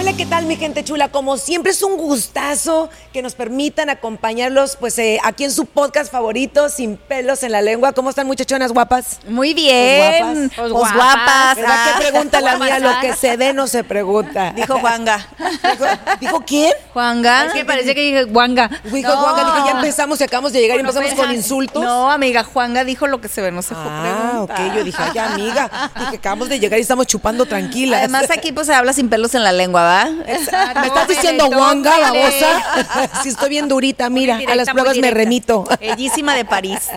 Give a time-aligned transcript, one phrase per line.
[0.00, 1.08] Hola, ¿qué tal mi gente chula?
[1.08, 6.12] Como siempre es un gustazo que nos permitan acompañarlos pues eh, aquí en su podcast
[6.12, 7.92] favorito, Sin pelos en la lengua.
[7.92, 9.18] ¿Cómo están muchachonas guapas?
[9.26, 10.52] Muy bien.
[10.54, 11.56] Pues Pues guapas.
[11.56, 11.94] ¿Verdad Ah.
[11.98, 12.78] que pregunta la mía?
[12.78, 14.52] Lo que se dé no se pregunta.
[14.56, 15.26] Dijo Juanga.
[15.36, 15.84] ¿Dijo,
[16.20, 16.72] dijo quién?
[16.92, 17.46] Juanga.
[17.46, 18.70] Es que parece que dije guanga.
[18.84, 21.82] Dijo Juanga, dijo ya empezamos y acabamos de llegar y empezamos con insultos.
[21.82, 25.18] No, amiga, Juanga dijo lo que se ve, no se Ah, ok, yo dije, ay,
[25.18, 27.98] amiga, dije, acabamos de llegar y estamos chupando tranquilas.
[27.98, 30.10] Además, aquí pues se habla sin pelos en la lengua, ¿va?
[30.80, 32.62] ¿Me estás diciendo Wanga, babosa?
[33.22, 35.64] Si estoy bien durita, mira, a las pruebas me remito.
[35.80, 36.88] Bellísima de París.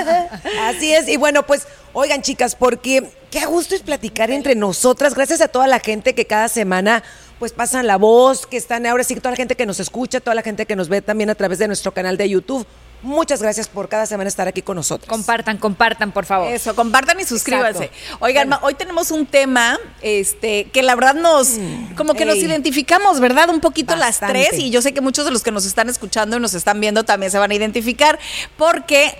[0.62, 5.40] Así es, y bueno, pues, oigan, chicas, porque qué gusto es platicar entre nosotras, gracias
[5.40, 7.02] a toda la gente que cada semana
[7.38, 10.34] pues pasan la voz, que están ahora sí, toda la gente que nos escucha, toda
[10.34, 12.66] la gente que nos ve también a través de nuestro canal de YouTube.
[13.02, 15.08] Muchas gracias por cada semana estar aquí con nosotros.
[15.08, 16.48] Compartan, compartan, por favor.
[16.52, 17.84] Eso, compartan y suscríbanse.
[17.84, 18.16] Exacto.
[18.20, 18.66] Oigan, Bueno.
[18.66, 21.52] hoy tenemos un tema este, que la verdad nos,
[21.96, 23.50] como que nos identificamos, ¿verdad?
[23.50, 24.34] Un poquito Bastante.
[24.34, 26.54] las tres y yo sé que muchos de los que nos están escuchando y nos
[26.54, 28.18] están viendo también se van a identificar
[28.56, 29.16] porque...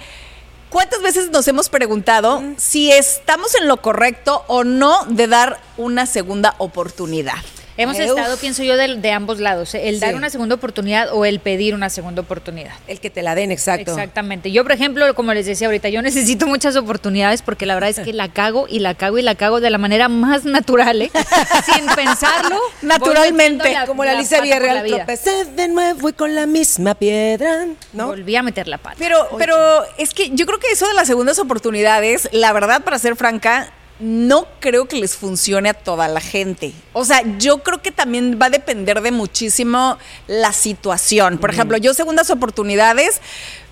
[0.70, 6.04] ¿Cuántas veces nos hemos preguntado si estamos en lo correcto o no de dar una
[6.04, 7.38] segunda oportunidad?
[7.78, 9.72] Hemos estado, pienso yo, de, de ambos lados.
[9.74, 9.88] ¿eh?
[9.88, 12.72] El dar una segunda oportunidad o el pedir una segunda oportunidad.
[12.88, 13.92] El que te la den, exacto.
[13.92, 14.50] Exactamente.
[14.50, 18.00] Yo, por ejemplo, como les decía ahorita, yo necesito muchas oportunidades porque la verdad es
[18.00, 21.10] que la cago y la cago y la cago de la manera más natural, ¿eh?
[21.72, 22.58] sin pensarlo.
[22.82, 23.76] Naturalmente.
[23.86, 24.96] Como la Alicia la Villarreal, vida.
[24.96, 28.08] tropecé de nuevo y con la misma piedra, ¿no?
[28.08, 28.96] Volví a meter la pata.
[28.98, 32.98] Pero, pero es que yo creo que eso de las segundas oportunidades, la verdad, para
[32.98, 36.72] ser franca, no creo que les funcione a toda la gente.
[36.92, 41.38] O sea, yo creo que también va a depender de muchísimo la situación.
[41.38, 43.20] Por ejemplo, yo segundas oportunidades,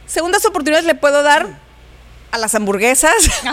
[0.06, 1.65] segundas oportunidades le puedo dar
[2.32, 3.14] a las hamburguesas,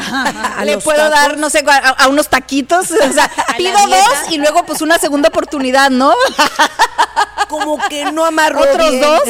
[0.57, 1.11] A le puedo tacos.
[1.11, 4.97] dar, no sé, a, a unos taquitos, o sea, pido dos y luego pues una
[4.97, 6.13] segunda oportunidad, ¿no?
[7.49, 9.01] Como que no amarró Otros bien.
[9.01, 9.21] dos.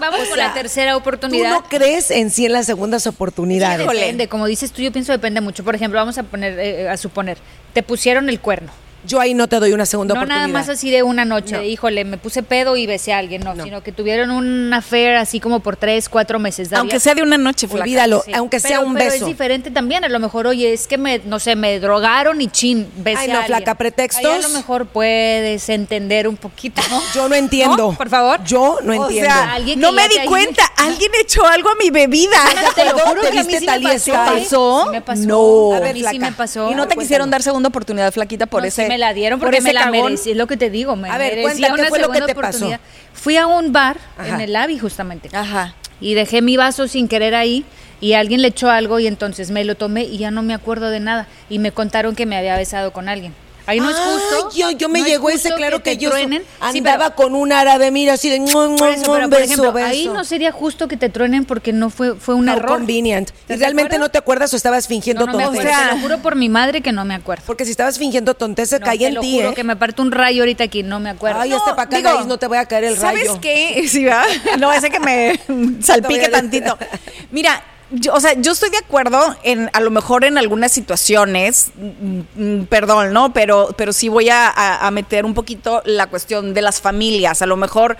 [0.00, 1.50] Vamos O la tercera ¿Tú oportunidad.
[1.50, 3.86] no crees en sí en las segundas oportunidades?
[3.86, 5.62] Depende, como dices tú, yo pienso depende mucho.
[5.64, 7.36] Por ejemplo, vamos a poner, eh, a suponer,
[7.74, 8.70] te pusieron el cuerno.
[9.04, 10.46] Yo ahí no te doy una segunda No oportunidad.
[10.48, 11.62] nada más así de una noche, No.
[11.62, 13.64] híjole, me puse pedo y besé a alguien, no, No.
[13.64, 16.68] sino que tuvieron un affair así como por tres, cuatro meses.
[16.70, 17.82] Daría- Aunque sea de una noche, flaca.
[17.84, 18.32] Olvídalo, Sí.
[18.34, 19.24] aunque sea Pero- un pero beso.
[19.24, 22.48] es diferente también, a lo mejor, oye, es que me, no sé, me drogaron y
[22.48, 23.58] chin, besé Ay, no, a alguien.
[23.58, 24.24] flaca, ¿pretextos?
[24.32, 27.00] Ahí a lo mejor puedes entender un poquito, ¿no?
[27.14, 27.76] Yo no entiendo.
[27.76, 27.92] ¿No?
[27.96, 28.42] Por favor.
[28.44, 29.30] Yo no O entiendo.
[29.30, 30.64] sea, Alguien que no me di cuenta.
[30.76, 32.36] Alguien echó algo a mi bebida.
[32.74, 34.12] Te lo juro ¿Te que a mí sí me pasó.
[34.12, 34.82] Pasó?
[34.86, 35.22] Sí me pasó.
[35.26, 35.74] No.
[35.76, 36.70] A ver, mí sí me pasó.
[36.70, 38.87] Y no te quisieron dar segunda oportunidad, flaquita, por No, ese.
[38.88, 40.02] Me la dieron por porque ese me la cagón.
[40.04, 42.34] merecí, es lo que te digo, me A ver, cuenta, ¿qué fue lo que te
[42.34, 42.70] pasó?
[43.12, 44.28] Fui a un bar Ajá.
[44.28, 45.74] en el Avi justamente Ajá.
[46.00, 47.64] y dejé mi vaso sin querer ahí
[48.00, 50.90] y alguien le echó algo y entonces me lo tomé y ya no me acuerdo
[50.90, 53.34] de nada y me contaron que me había besado con alguien.
[53.68, 54.50] Ahí no es justo.
[54.56, 56.42] Yo, yo me no llegó ese, claro que, te yo truenen.
[56.72, 59.86] Sí, andaba pero- con un árabe, mira, así de eso, pero, por beso, ejemplo, beso.
[59.86, 62.66] ahí no sería justo que te truenen porque no fue fue un error.
[62.66, 63.28] convenient.
[63.28, 65.68] ¿Y ¿Estás de realmente no te acuerdas o estabas fingiendo No, no tonteza?
[65.68, 67.44] acuerdo, te lo juro por mi madre que no me acuerdo.
[67.46, 69.54] Porque si estabas fingiendo tonteza, No, caía te en lo ti, juro ¿eh?
[69.54, 71.40] que me parte un rayo ahorita aquí, no me acuerdo.
[71.40, 73.40] Ay, este para acá, digo, no te voy a caer el ¿Sabes rayo.
[73.42, 73.84] qué?
[73.88, 74.24] Sí, ¿verdad?
[74.58, 75.38] No, ese que me
[75.82, 76.78] salpique Te tantito.
[77.30, 81.70] Mira, yo, o sea, yo estoy de acuerdo en, a lo mejor en algunas situaciones,
[81.76, 82.20] mm,
[82.60, 83.32] mm, perdón, ¿no?
[83.32, 87.40] Pero, pero sí voy a, a- meter un poquito la cuestión de las familias.
[87.42, 87.96] A lo mejor,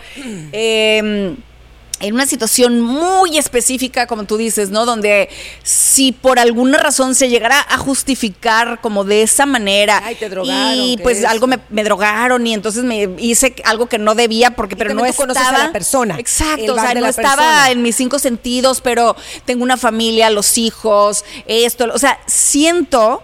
[0.53, 1.37] eh,
[2.01, 4.87] en una situación muy específica, como tú dices, ¿no?
[4.87, 5.29] Donde
[5.63, 10.01] si por alguna razón se llegara a justificar como de esa manera.
[10.05, 11.25] Ay, te drogaron, Y ¿qué pues es?
[11.25, 15.05] algo me, me drogaron y entonces me hice algo que no debía porque, pero no
[15.05, 15.65] tú conoces a estaba.
[15.67, 17.71] la persona, Exacto, o sea, no estaba persona.
[17.71, 21.87] en mis cinco sentidos, pero tengo una familia, los hijos, esto.
[21.93, 23.23] O sea, siento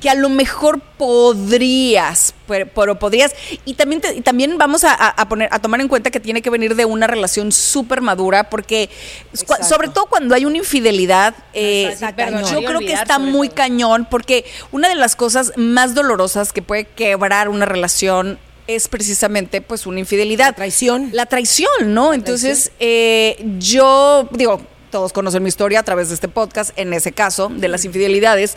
[0.00, 3.32] que a lo mejor podrías, pero, pero podrías.
[3.64, 6.50] Y también, te- y también vamos a, poner, a tomar en cuenta que tiene que
[6.50, 8.90] venir de una relación súper madura, porque
[9.32, 9.64] Exacto.
[9.64, 11.94] sobre todo cuando hay una infidelidad, eh,
[12.50, 13.56] yo creo que está muy todo.
[13.56, 19.60] cañón, porque una de las cosas más dolorosas que puede quebrar una relación es precisamente
[19.60, 20.46] pues una infidelidad.
[20.48, 21.10] La traición.
[21.12, 22.12] La traición, ¿no?
[22.12, 24.60] Entonces, eh, yo digo,
[24.90, 28.56] todos conocen mi historia a través de este podcast, en ese caso, de las infidelidades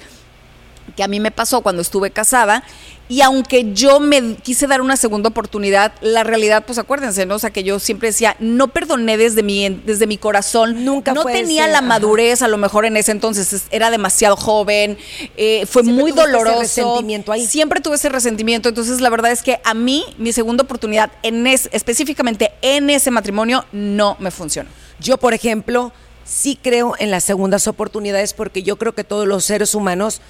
[0.96, 2.64] que a mí me pasó cuando estuve casada.
[3.10, 7.36] Y aunque yo me quise dar una segunda oportunidad, la realidad, pues acuérdense, ¿no?
[7.36, 10.86] O sea, que yo siempre decía, no perdoné desde mi, desde mi corazón.
[10.86, 11.88] Nunca No tenía la ajá.
[11.88, 14.98] madurez, a lo mejor en ese entonces es- era demasiado joven,
[15.36, 16.60] eh, fue Siempre muy tuviste ese doloroso.
[16.62, 17.46] resentimiento ahí.
[17.46, 18.70] Siempre tuve ese resentimiento.
[18.70, 23.12] Entonces, la verdad es que a mí, mi segunda oportunidad, en es, específicamente en ese
[23.12, 24.70] matrimonio, no me funcionó.
[25.02, 25.92] Yo, por ejemplo,
[26.24, 30.22] sí creo en las segundas oportunidades porque yo creo que todos los seres humanos,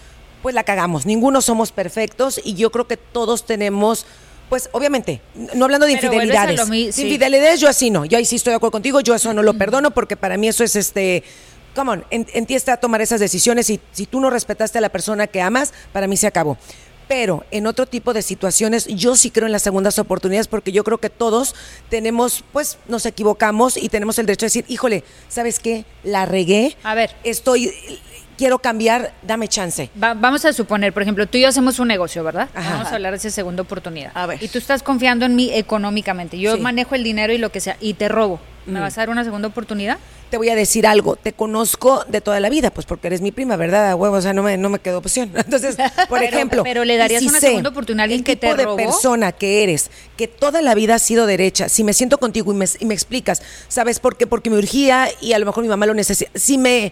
[0.42, 1.06] pues la cagamos.
[1.06, 4.06] Ninguno somos perfectos y yo creo que todos tenemos,
[4.50, 5.22] pues obviamente,
[5.56, 6.68] no hablando de Pero infidelidades.
[6.70, 7.04] mi- sí.
[7.04, 8.06] Infidelidades yo así no.
[8.06, 9.00] Yo ahí sí estoy de acuerdo contigo.
[9.02, 11.24] Yo eso no lo perdono porque para mí eso es este...
[11.74, 14.82] Come on, en, en ti está tomar esas decisiones y si tú no respetaste a
[14.82, 16.58] la persona que amas, para mí se acabó.
[17.08, 20.84] Pero en otro tipo de situaciones, yo sí creo en las segundas oportunidades porque yo
[20.84, 21.56] creo que todos
[21.90, 25.86] tenemos, pues nos equivocamos y tenemos el derecho de decir, híjole, ¿sabes qué?
[26.04, 26.76] La regué.
[26.84, 27.16] A ver.
[27.24, 27.74] Estoy,
[28.42, 29.92] quiero cambiar, dame chance.
[30.02, 32.50] Va- vamos a suponer, por ejemplo, tú y yo hacemos un negocio, ¿verdad?
[32.56, 32.72] Ajá.
[32.78, 34.10] Vamos a hablar de esa segunda oportunidad.
[34.16, 34.42] A ver.
[34.42, 36.40] Y tú estás confiando en mí económicamente.
[36.40, 36.60] Yo Sí.
[36.62, 38.40] manejo el dinero y lo que sea, y te robo.
[38.66, 39.98] ¿Me vas a dar una segunda oportunidad?
[40.32, 43.32] Te voy a decir algo, te conozco de toda la vida, pues porque eres mi
[43.32, 43.92] prima, ¿verdad?
[43.92, 45.32] A huevo, o sea, no me, no me quedó opción.
[45.36, 45.76] Entonces,
[46.10, 46.64] por Pero- ejemplo.
[46.64, 48.76] pero le darías una segunda oportunidad a alguien que te tipo de robó.
[48.78, 52.56] persona que eres, que toda la vida has sido derecha, si me siento contigo y
[52.56, 54.26] me, y me explicas, ¿sabes por qué?
[54.26, 56.32] Porque me urgía y a lo mejor mi mamá lo necesita.
[56.36, 56.92] Si me,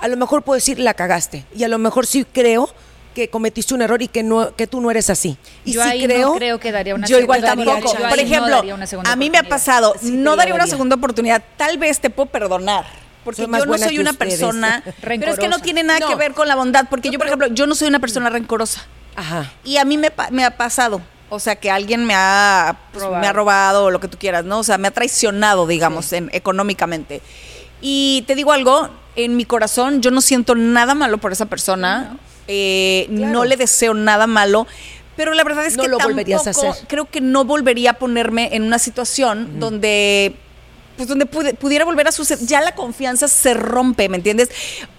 [0.00, 1.44] a lo mejor puedo decir, la cagaste.
[1.54, 2.68] Y a lo mejor sí creo
[3.14, 5.36] que cometiste un error y que no que tú no eres así.
[5.64, 7.92] Y Yo sí ahí no creo, creo que daría una Yo igual segunda tampoco.
[7.94, 8.62] Yo Por no ejemplo,
[9.04, 11.42] a mí me ha pasado, Sí, no daría una segunda oportunidad.
[11.56, 12.84] Tal vez te puedo perdonar.
[13.24, 14.34] Porque Soy yo no soy una ustedes.
[14.34, 14.82] persona.
[15.00, 16.86] pero es que no tiene nada que ver con la bondad.
[16.90, 18.84] Porque yo, por ejemplo, yo no soy una persona rencorosa.
[19.16, 19.50] Ajá.
[19.64, 21.00] Y a mí me, ha pasado.
[21.30, 23.20] O sea, que alguien me ha, pues, Robado.
[23.22, 24.58] me ha robado o lo que tú quieras, ¿no?
[24.58, 27.22] O sea, me ha traicionado, digamos, en- económicamente.
[27.80, 32.16] Y te digo algo, en mi corazón yo no siento nada malo por esa persona.
[32.48, 33.32] Eh, Claro.
[33.32, 34.66] No le deseo nada malo.
[35.16, 36.86] Pero la verdad es No que lo volverías a tampoco hacer.
[36.88, 40.34] creo que no volvería a ponerme en una situación donde
[40.96, 44.50] pues donde pude- pudiera volver a suceder, ya la confianza se rompe, ¿me entiendes?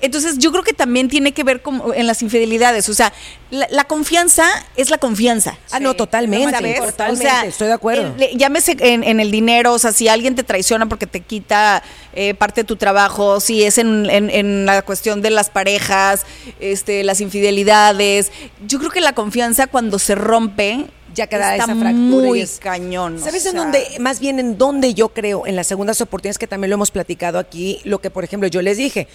[0.01, 3.13] Entonces yo creo que también tiene que ver con, en las infidelidades, o sea,
[3.51, 4.43] la, la confianza
[4.75, 5.57] es la confianza.
[5.71, 6.75] Ah, no, totalmente, ¿sabes?
[6.91, 8.13] totalmente, estoy de acuerdo.
[8.17, 11.81] le- llámese en, en el dinero, o sea, si alguien te traiciona porque te quita
[12.13, 16.25] eh, parte de tu trabajo, si es en, en- en la cuestión de las parejas,
[16.59, 18.31] este, las infidelidades,
[18.67, 22.27] yo creo que la confianza cuando se rompe ya queda está esa fractura.
[22.27, 23.19] muy y es- cañón.
[23.19, 23.83] ¿Sabes en dónde?
[23.99, 27.39] Más bien en dónde yo creo, en las segundas oportunidades, que también lo hemos platicado
[27.39, 29.07] aquí, lo que, por ejemplo, yo les dije.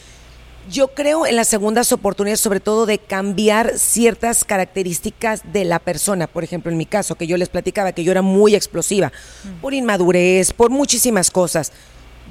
[0.70, 6.26] Yo creo en las segundas oportunidades, sobre todo de cambiar ciertas características de la persona.
[6.26, 9.11] Por ejemplo, en mi caso, que yo les platicaba que yo era muy explosiva,
[9.62, 11.72] por inmadurez, por muchísimas cosas.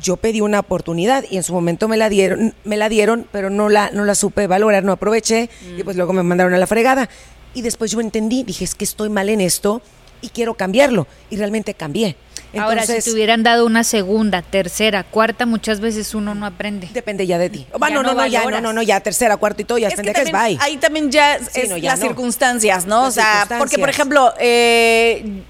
[0.01, 3.49] Yo pedí una oportunidad y en su momento me la dieron, me la dieron, pero
[3.49, 6.67] no la, no la supe valorar, no aproveché y pues luego me mandaron a la
[6.67, 7.09] fregada.
[7.53, 9.81] Y después yo entendí, dije, es que estoy mal en esto
[10.21, 11.07] y quiero cambiarlo.
[11.29, 12.15] Y realmente cambié.
[12.57, 16.89] Ahora, si te hubieran dado una segunda, tercera, cuarta, muchas veces uno no aprende.
[16.91, 17.67] depende ya de ti.
[17.77, 19.95] Bueno, no no, no, ya, no, no, no, ya tercera, cuarta y todo, ya Es
[19.95, 20.57] que también- bye.
[20.59, 22.07] ahí también ya es Sí, no, ya las no.
[22.07, 23.03] circunstancias, ¿no?
[23.03, 25.43] Las o sea, porque por ejemplo, eh,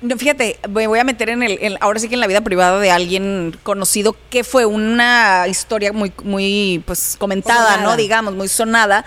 [0.00, 2.40] no, fíjate, me voy a meter en el, en- ahora sí que en la vida
[2.42, 7.82] privada de alguien conocido que fue una historia muy, muy, pues comentada, Sonada.
[7.82, 7.96] ¿no?
[7.96, 9.04] Digamos, muy sonada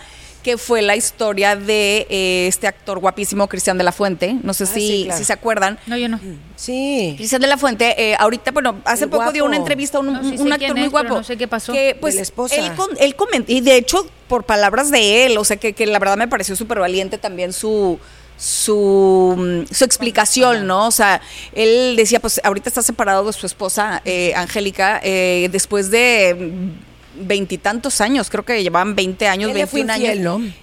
[0.48, 4.34] que fue la historia de eh, este actor guapísimo Cristian de la Fuente.
[4.44, 5.18] No sé Ah, si, sí, claro.
[5.20, 5.78] si se acuerdan.
[5.88, 6.22] No, yo no.
[6.56, 7.16] Sí.
[7.18, 10.24] Cristian de la Fuente, eh, ahorita, bueno, hace poco dio una entrevista a un, No,
[10.24, 11.16] sí un sé actor muy guapo.
[11.16, 11.74] no sé qué pasó.
[11.74, 12.56] Que, pues, De la esposa.
[12.56, 15.86] Él, con- él comentó, y de hecho, por palabras de él, o sea, que, que
[15.86, 18.00] la verdad me pareció súper valiente también su
[18.38, 20.88] su, mm, su explicación, ¿no?
[20.88, 21.20] O sea,
[21.54, 26.72] él decía, pues ahorita está separado de su esposa, eh, Angélica, eh, después de
[27.20, 30.54] veintitantos años, creo que llevaban 20 años, Él le fue 21 infiel, años.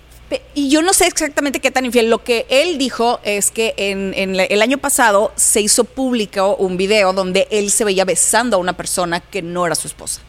[0.54, 2.10] Y yo no sé exactamente qué tan infiel.
[2.10, 7.12] Lo que él dijo es que en, el año pasado se hizo público un video
[7.12, 10.22] donde él se veía besando a una persona que no era su esposa.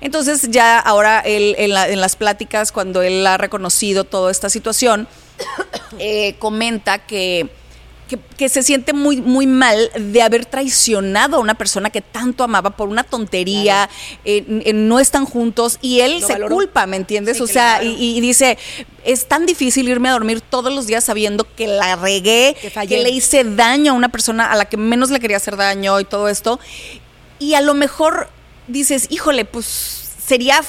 [0.00, 4.50] Entonces ya ahora él en, la- en las pláticas, cuando él ha reconocido toda esta
[4.50, 5.08] situación,
[5.98, 7.48] eh, comenta que,
[8.10, 12.42] que, que se siente muy, muy mal de haber traicionado a una persona que tanto
[12.42, 13.88] amaba por una tontería,
[14.24, 16.56] eh, eh, no están juntos y él Lo se valoró.
[16.56, 17.36] culpa, ¿me entiendes?
[17.36, 18.58] Sí, o sea, y, y dice,
[19.04, 23.02] es tan difícil irme a dormir todos los días sabiendo que la regué, Que que
[23.02, 26.04] le hice daño a una persona a la que menos le quería hacer daño y
[26.04, 26.58] todo esto.
[27.38, 28.28] Y a lo mejor
[28.66, 29.66] dices, híjole, pues
[30.26, 30.60] sería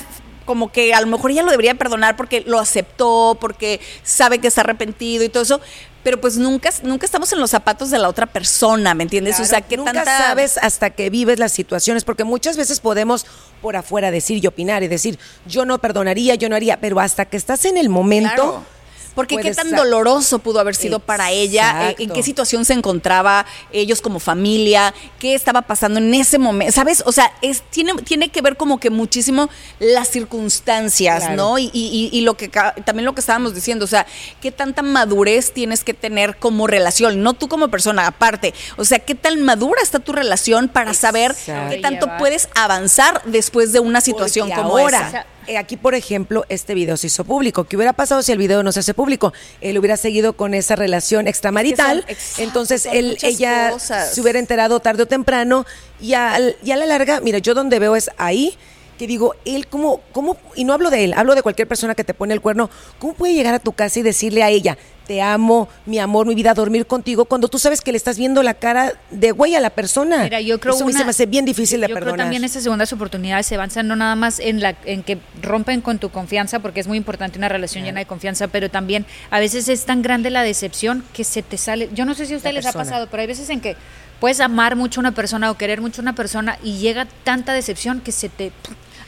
[0.45, 4.47] como que a lo mejor ella lo debería perdonar porque lo aceptó, porque sabe que
[4.47, 5.61] está arrepentido y todo eso.
[6.03, 9.39] Pero pues nunca, nunca estamos en los zapatos de la otra persona, ¿me entiendes?
[9.39, 10.17] o sea, que nunca tanta...
[10.17, 13.25] sabes hasta que vives las situaciones, porque muchas veces podemos
[13.61, 17.25] por afuera decir y opinar y decir, yo no perdonaría, yo no haría, pero hasta
[17.25, 18.33] que estás en el momento.
[18.33, 18.80] Claro.
[19.15, 23.45] Porque qué tan doloroso pudo haber sido para ella, eh, en qué situación se encontraba
[23.73, 27.03] ellos como familia, qué estaba pasando en ese momento, ¿sabes?
[27.05, 29.49] O sea, es, tiene, tiene que ver como que muchísimo
[29.79, 31.35] las circunstancias, Claro.
[31.35, 31.59] ¿no?
[31.59, 34.05] Y, y- y- y lo que ca- también lo que estábamos diciendo, o sea,
[34.41, 38.53] qué tanta madurez tienes que tener como relación, no tú como persona, aparte.
[38.77, 41.35] O sea, qué tan madura está tu relación para saber
[41.69, 42.17] qué tanto Llevar.
[42.19, 45.25] puedes avanzar después de una situación Porque como ahora, esa.
[45.57, 47.63] Aquí, por ejemplo, este video se hizo público.
[47.65, 49.33] ¿Qué hubiera pasado si el video no se hace público?
[49.61, 51.99] Él hubiera seguido con esa relación extramarital.
[51.99, 54.13] Es que son- exacto, entonces, él, ella cosas.
[54.13, 55.65] se hubiera enterado tarde o temprano.
[55.99, 58.57] Y, al- y a la larga, mira, yo donde veo es ahí
[59.01, 62.03] que digo, él cómo, cómo, y no hablo de él, hablo de cualquier persona que
[62.03, 64.77] te pone el cuerno, ¿cómo puede llegar a tu casa y decirle a ella,
[65.07, 68.43] te amo, mi amor, mi vida, dormir contigo, cuando tú sabes que le estás viendo
[68.43, 70.25] la cara de güey a la persona?
[70.25, 72.13] Mira, yo creo Eso se me hace bien difícil de yo perdonar.
[72.13, 75.81] creo también esas segundas oportunidades se avanzan no nada más en la en que rompen
[75.81, 79.39] con tu confianza porque es muy importante una relación llena de confianza, pero también a
[79.39, 81.89] veces es tan grande la decepción que se te sale.
[81.95, 83.75] Yo no sé si a ustedes les ha pasado, pero hay veces en que
[84.19, 87.53] puedes amar mucho a una persona o querer mucho a una persona y llega tanta
[87.53, 88.51] decepción que se te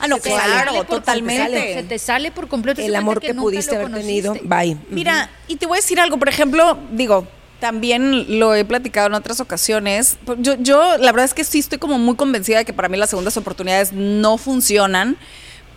[0.04, 1.76] Ah, no, se claro, totalmente.
[1.76, 2.82] Se te sale por completo.
[2.82, 4.78] el amor que, pudiste haber tenido, bye.
[4.90, 7.26] Mira, y te voy a decir algo, por ejemplo, digo,
[7.62, 10.18] también lo he platicado en otras ocasiones.
[10.40, 12.98] Yo, yo la verdad es que sí estoy como muy convencida de que para mí
[12.98, 15.16] las segundas oportunidades no funcionan.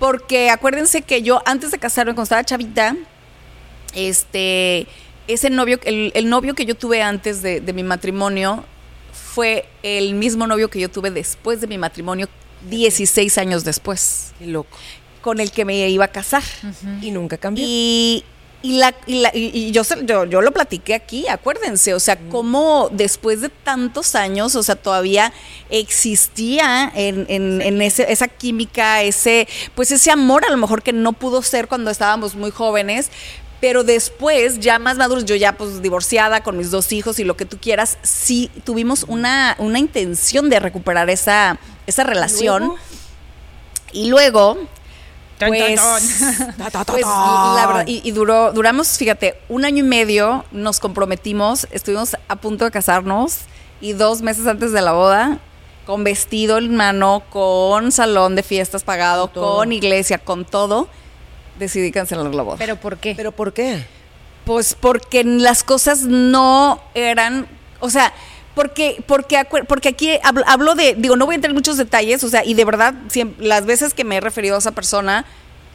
[0.00, 2.96] Porque acuérdense que yo antes de casarme, cuando estaba chavita,
[3.94, 4.88] este,
[5.28, 8.64] ese novio, el, el novio que yo tuve antes de, de mi matrimonio
[9.12, 12.28] fue el mismo novio que yo tuve después de mi matrimonio,
[12.68, 14.76] 16 años después, Qué loco.
[15.22, 16.42] con el que me iba a casar.
[17.02, 17.64] Y nunca cambió.
[17.66, 18.24] Y,
[18.62, 22.88] y, la, y, la- y- yo, yo, yo lo platiqué aquí, acuérdense, o sea, cómo
[22.92, 25.32] después de tantos años, o sea, todavía
[25.70, 30.92] existía en, en- en ese, esa química, ese, pues ese amor a lo mejor que
[30.92, 33.10] no pudo ser cuando estábamos muy jóvenes.
[33.58, 37.38] Pero después, ya más maduros, yo ya pues divorciada con mis dos hijos y lo
[37.38, 42.62] que tú quieras, sí tuvimos una, una intención de recuperar esa, esa relación.
[42.62, 42.78] Luego,
[43.92, 44.58] Y luego,
[45.38, 45.80] pues,
[46.86, 52.16] pues, la verdad, y, y duró, duramos, fíjate, un año y medio, nos comprometimos, estuvimos
[52.28, 53.40] a punto de casarnos
[53.80, 55.38] y dos meses antes de la boda,
[55.84, 60.88] con vestido en mano, con salón de fiestas pagado, Con con iglesia, con todo,
[61.58, 62.56] decidí cancelar la boda.
[62.58, 63.14] Pero ¿por qué?
[63.16, 63.84] ¿Pero por qué?
[64.44, 67.46] Pues porque las cosas no eran,
[67.80, 68.12] o sea,
[68.56, 72.24] porque, porque, porque aquí hablo, hablo de, digo, no voy a entrar en muchos detalles,
[72.24, 75.24] o sea, y de verdad, siem- las veces que me he referido a esa persona,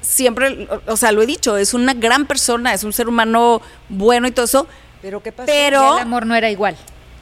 [0.02, 3.62] siempre, o, o sea, lo he dicho, es una gran persona, es un ser humano
[3.88, 4.68] bueno y todo eso,
[5.02, 5.46] ¿Pero qué pasó?
[5.46, 6.76] pero el amor no era igual.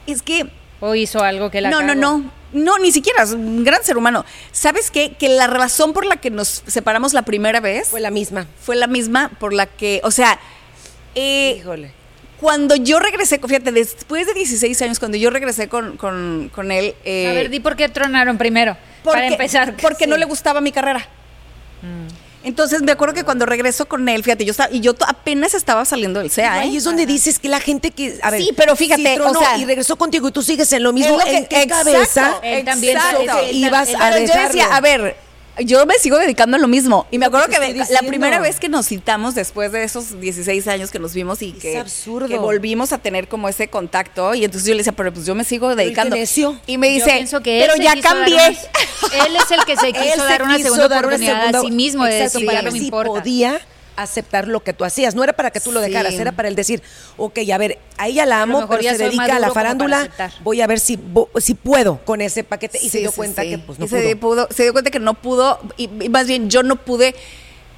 [0.06, 0.50] es que
[0.80, 2.30] O hizo algo que la no, no, no.
[2.52, 4.24] No, ni siquiera, es un gran ser humano.
[4.50, 5.12] ¿Sabes qué?
[5.12, 8.46] Que la razón por la que nos separamos la primera vez Fue la misma.
[8.60, 10.40] fue la misma por la que, o sea,
[11.14, 11.92] eh, Híjole.
[12.40, 16.94] Cuando yo regresé, fíjate, después de 16 años, cuando yo regresé con, con, con él,
[17.04, 18.76] eh, A ver, di por qué tronaron primero.
[19.04, 19.76] porque, para empezar.
[19.82, 21.06] porque no le gustaba mi carrera.
[22.42, 25.52] Entonces me acuerdo que cuando regreso con él, fíjate, yo estaba, y yo to- apenas
[25.52, 26.78] estaba saliendo del CEA, Ahí ¿eh?
[26.78, 28.18] es donde dices que la gente que.
[28.22, 30.72] A ver, Sí, pero fíjate, si tronó o sea- y regresó contigo y tú sigues
[30.72, 31.20] en lo mismo.
[31.20, 33.20] Es lo ¿En que- qué exacto, cabeza Él también exacto.
[33.40, 35.16] él- él- ibas él- a Pero yo decía, a ver,
[35.58, 37.06] yo me sigo dedicando a lo mismo.
[37.10, 40.66] Y me acuerdo que me- la primera vez que nos citamos después de esos 16
[40.68, 42.28] años que nos vimos y Es que, absurdo.
[42.28, 44.34] que volvimos a tener como ese contacto.
[44.34, 46.16] Y entonces yo le decía, pero pues yo me sigo dedicando.
[46.66, 48.34] Y me dice, que pero ya cambié.
[48.34, 48.46] una-
[49.26, 51.56] él es el que se Él quiso se dar una quiso segunda dar una oportunidad
[51.56, 53.12] a sí mismo de decir, para ya no ver me si importa.
[53.20, 53.60] podía
[54.02, 55.14] aceptar lo que tú hacías.
[55.14, 55.90] No era para que tú lo Sí.
[55.90, 56.82] dejaras, era para él decir,
[57.16, 60.08] ok, a ver, a ella la amo, pero se dedica a la farándula.
[60.42, 60.98] Voy a ver si,
[61.38, 62.78] si puedo con ese paquete.
[62.82, 63.50] Y se dio sí, cuenta sí.
[63.50, 64.46] que pues no Y se, pudo.
[64.46, 67.14] pudo- se dio cuenta que no pudo, y, y más bien yo no pude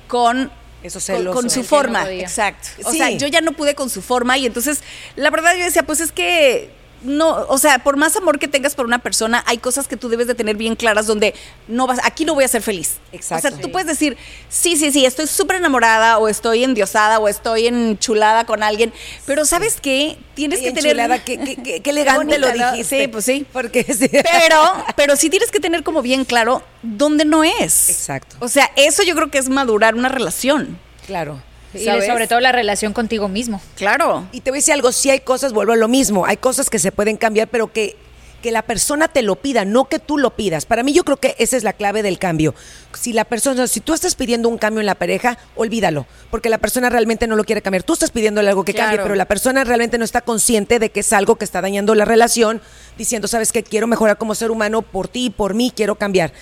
[0.08, 0.50] con
[0.82, 1.40] Eso con, celoso.
[1.40, 2.68] con su El forma, no exacto.
[2.84, 2.98] O Sí.
[2.98, 4.82] sea, yo ya no pude con su forma y entonces,
[5.16, 6.70] la verdad yo decía, pues es que
[7.04, 10.08] no, o sea, por más amor que tengas por una persona, hay cosas que tú
[10.08, 11.34] debes de tener bien claras donde
[11.68, 12.96] no vas, aquí no voy a ser feliz.
[13.12, 13.48] Exacto.
[13.48, 14.16] O sea, tú puedes decir,
[14.48, 18.92] sí, sí, sí, estoy súper enamorada o estoy endiosada o estoy enchulada con alguien,
[19.26, 20.16] pero ¿sabes qué?
[20.34, 20.86] Tienes que tener...
[20.96, 23.02] enchulada, qué, qué- qué- qué elegante lo dijiste.
[23.02, 23.46] Sí, pues sí.
[23.52, 24.08] Porque sí.
[24.10, 27.90] Pero, pero sí tienes que tener como bien claro dónde no es.
[27.90, 28.36] Exacto.
[28.40, 30.78] O sea, eso yo creo que es madurar una relación.
[31.06, 31.42] Claro.
[31.74, 33.60] Y sobre todo la relación contigo mismo.
[33.76, 34.26] Claro.
[34.32, 36.70] Y te voy a decir algo, si hay cosas, vuelvo a lo mismo, hay cosas
[36.70, 37.96] que se pueden cambiar, pero que,
[38.42, 40.66] que la persona te lo pida, no que tú lo pidas.
[40.66, 42.54] Para mí yo creo que esa es la clave del cambio.
[42.92, 46.58] Si la persona, si tú estás pidiendo un cambio en la pareja, olvídalo, porque la
[46.58, 47.84] persona realmente no lo quiere cambiar.
[47.84, 51.00] Tú estás pidiéndole algo que cambie, pero la persona realmente no está consciente de que
[51.00, 52.60] es algo que está dañando la relación,
[52.98, 56.32] diciendo, sabes que quiero mejorar como ser humano por ti y por mí, quiero cambiar.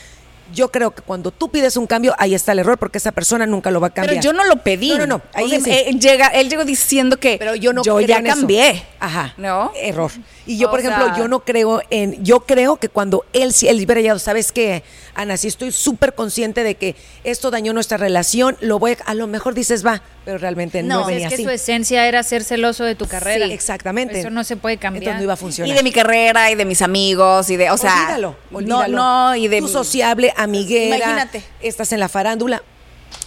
[0.52, 3.46] Yo creo que cuando tú pides un cambio, ahí está el error, porque esa persona
[3.46, 4.16] nunca lo va a cambiar.
[4.16, 4.90] Pero yo no lo pedí.
[4.90, 5.22] No, no, no.
[5.34, 5.70] Ahí O sea, sí.
[5.86, 8.24] él, llega, él llegó diciendo que Pero yo no creo ya eso.
[8.26, 8.82] cambié.
[8.98, 9.34] Ajá.
[9.36, 9.72] ¿No?
[9.76, 10.10] Error.
[10.46, 12.22] Y yo, O por ejemplo, yo no creo en.
[12.24, 14.82] Yo creo que cuando él, si él hubiera llegado, ¿sabes qué,
[15.14, 15.36] Ana?
[15.36, 19.10] Si estoy súper consciente de que esto dañó nuestra relación, lo voy a.
[19.10, 21.44] A lo mejor dices, va, pero realmente no, No, venía es que así.
[21.44, 23.46] su esencia era ser celoso de tu carrera.
[23.46, 24.18] Sí, exactamente.
[24.20, 25.02] Eso no se puede cambiar.
[25.04, 25.70] Entonces no iba a funcionar.
[25.72, 28.96] Y de mi carrera y de mis amigos y de, o sea, olvídalo, olvídalo.
[28.96, 30.96] no, no, y de Tú sociable, amiguera.
[30.96, 31.42] Imagínate.
[31.60, 32.62] Estás en la farándula.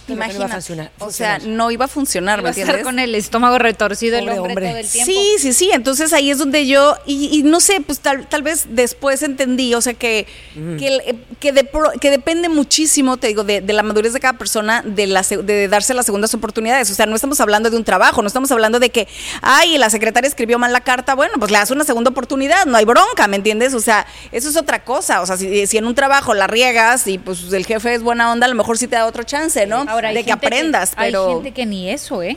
[0.06, 2.62] Que no iba a funcionar, o sea, no iba a funcionar, Iba ¿me a estar
[2.76, 2.84] entiendes?
[2.84, 4.68] con el estómago retorcido el Pobre hombre, hombre.
[4.68, 5.12] todo el tiempo.
[5.12, 5.70] Sí, sí, sí.
[5.72, 9.74] Entonces ahí es donde yo, y, y no sé, pues tal, tal vez después entendí,
[9.74, 10.26] o sea, que,
[10.78, 11.68] que, el- eh, que, de
[12.00, 15.68] que depende muchísimo, te digo, de, de la madurez de cada persona, de, la, de
[15.68, 16.90] darse las segundas oportunidades.
[16.90, 19.08] O sea, no estamos hablando de un trabajo, no estamos hablando de que,
[19.42, 22.76] ay, la secretaria escribió mal la carta, bueno, pues le das una segunda oportunidad, no
[22.76, 23.74] hay bronca, ¿me entiendes?
[23.74, 25.22] O sea, eso es otra cosa.
[25.22, 28.30] O sea, si, si en un trabajo la riegas y pues el jefe es buena
[28.32, 29.84] onda, a lo mejor sí te da otro chance, ¿no?
[29.94, 31.26] Ahora, hay de que gente aprendas, pero...
[31.28, 32.36] Hay gente que ni eso, ¿eh?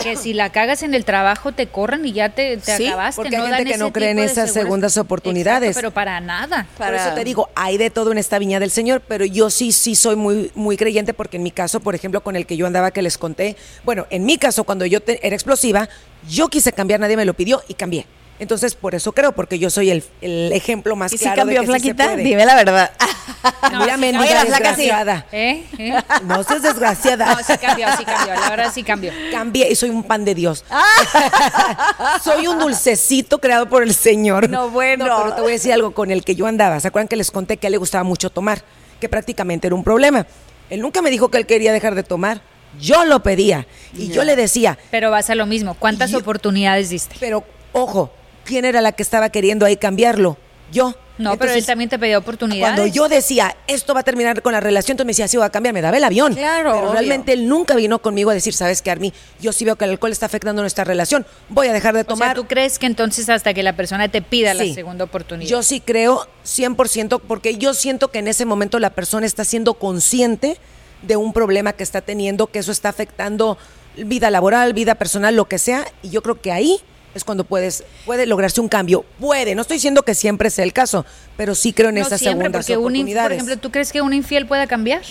[0.00, 3.20] Que si la cagas en el trabajo te corren y ya te, te Sí, acabaste.
[3.20, 5.70] porque hay no gente dan que no cree en esas seguras- segundas oportunidades.
[5.70, 6.68] Exacto, pero para nada.
[6.76, 9.50] Por Para- eso te digo, hay de todo en esta viña del Señor, pero yo
[9.50, 12.56] sí, sí soy muy, muy creyente porque en mi caso, por ejemplo, con el que
[12.56, 15.88] yo andaba que les conté, bueno, en mi caso, cuando yo te- era explosiva,
[16.28, 18.06] yo quise cambiar, nadie me lo pidió y cambié.
[18.38, 21.60] Entonces, por eso creo, porque yo soy el, el ejemplo más ¿Y si claro cambió,
[21.62, 22.04] de que sí se flaquita?
[22.12, 22.22] puede.
[22.22, 22.90] Dime la verdad.
[23.78, 24.82] Mira, mendiga Oye, la flaca sí.
[24.82, 25.26] desgraciada.
[25.32, 25.64] ¿Eh?
[25.78, 25.94] ¿Eh?
[26.24, 27.34] No seas desgraciada.
[27.34, 28.34] No, sí cambió, sí cambió.
[28.34, 29.12] La verdad sí cambió.
[29.32, 30.64] Cambié y soy un pan de Dios.
[32.22, 34.48] soy un dulcecito creado por el Señor.
[34.48, 35.04] No, bueno.
[35.04, 36.80] pero te voy a decir algo con el que yo andaba.
[36.80, 38.62] ¿Se acuerdan que les conté que a él le gustaba mucho tomar?
[39.00, 40.26] Que prácticamente era un problema.
[40.70, 42.40] Él nunca me dijo que él quería dejar de tomar.
[42.80, 43.66] Yo lo pedía.
[43.96, 45.74] Y yo le decía, Pero vas a lo mismo.
[45.74, 47.16] ¿Cuántas Yo- oportunidades diste?
[47.18, 48.10] pero ojo,
[48.46, 50.38] ¿quién era la que estaba queriendo ahí cambiarlo?
[50.72, 50.94] Yo.
[51.18, 52.74] No, pero él también te pidió oportunidades.
[52.74, 55.46] Cuando yo decía, esto va a terminar con la relación, entonces me decía, sí, va
[55.46, 56.34] a cambiar, me daba el avión.
[56.34, 56.92] Claro, Pero obvio.
[56.92, 59.14] realmente él nunca vino conmigo a decir, ¿sabes qué, Armi?
[59.40, 61.24] Yo sí veo que el alcohol está afectando nuestra relación.
[61.48, 62.36] Voy a dejar de O sea, tomar.
[62.36, 64.68] ¿tú crees que entonces hasta que la persona te pida Sí.
[64.68, 65.48] la segunda oportunidad?
[65.48, 69.74] Yo sí creo 100% porque yo siento que en ese momento la persona está siendo
[69.74, 70.58] consciente
[71.00, 73.56] de un problema que está teniendo, que eso está afectando
[73.96, 76.78] vida laboral, vida personal, lo que sea, y yo creo que ahí
[77.16, 79.04] es cuando puedes puede lograrse un cambio.
[79.18, 81.04] Puede, no estoy diciendo que siempre sea el caso,
[81.36, 83.26] pero sí creo en No esas siempre, segundas porque un inf- oportunidades.
[83.28, 85.02] por ejemplo, ¿tú crees que un infiel pueda cambiar?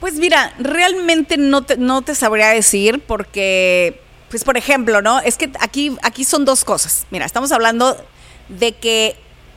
[0.00, 5.20] Pues mira, realmente no te, no te sabría decir porque, pues por ejemplo, ¿no?
[5.20, 7.06] Es que aquí, aquí son dos cosas.
[7.10, 7.96] Mira, estamos hablando
[8.48, 9.14] de que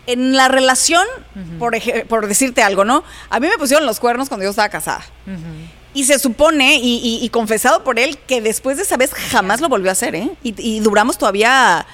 [0.07, 1.03] en la relación,
[1.57, 3.03] por, ej- por decirte algo, ¿no?
[3.31, 5.03] A mí me pusieron los cuernos cuando yo estaba casada.
[5.95, 9.61] Y se supone, y, y- y confesado por él, que después de esa vez jamás
[9.61, 10.29] lo volvió a hacer, ¿eh?
[10.43, 11.87] Y, y duramos todavía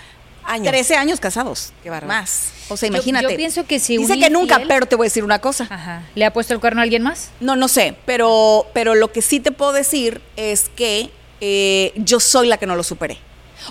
[0.43, 0.67] Años.
[0.71, 1.71] 13 años casados.
[1.83, 2.07] Qué bárbaro.
[2.07, 2.51] Más.
[2.69, 3.29] O sea, imagínate.
[3.29, 5.67] yo pienso que si Dice un que nunca, pero te voy a decir una cosa.
[5.69, 6.01] Ajá.
[6.15, 7.29] ¿Le ha puesto el cuerno a alguien más?
[7.39, 11.11] No, no sé, pero, pero lo que sí te puedo decir es que
[11.41, 13.19] eh, yo soy la que no lo superé.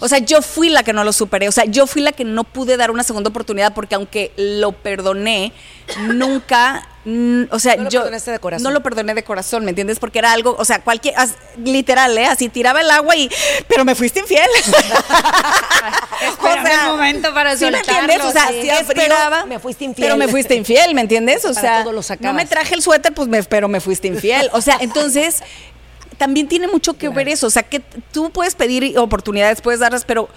[0.01, 1.49] O sea, yo fui la que no lo superé.
[1.49, 4.71] O sea, yo fui la que no pude dar una segunda oportunidad porque aunque lo
[4.71, 5.53] perdoné,
[6.15, 6.87] nunca...
[7.05, 8.63] mm, o sea, No lo yo perdonaste de corazón.
[8.65, 9.99] no lo perdoné de corazón, ¿me entiendes?
[9.99, 11.35] Porque era algo, o sea, cualquier, as-
[11.65, 12.27] literal, ¿eh?
[12.27, 13.31] Así tiraba el agua y,
[13.69, 14.47] pero me fuiste infiel.
[16.21, 18.21] Espérame un momento para ¿sí me entiendes?
[18.25, 18.69] O sea, sí.
[18.69, 19.47] esperaba.
[19.47, 20.07] me fuiste infiel.
[20.07, 21.45] Pero me fuiste infiel, ¿me entiendes?
[21.45, 24.09] O Para sea, todo lo no me traje el suéter, pues me, pero me fuiste
[24.09, 24.51] infiel.
[24.53, 25.43] O sea, entonces
[26.19, 27.47] también tiene mucho que ver eso.
[27.47, 27.81] O sea, que
[28.13, 30.29] tú puedes pedir oportunidades, puedes darlas, pero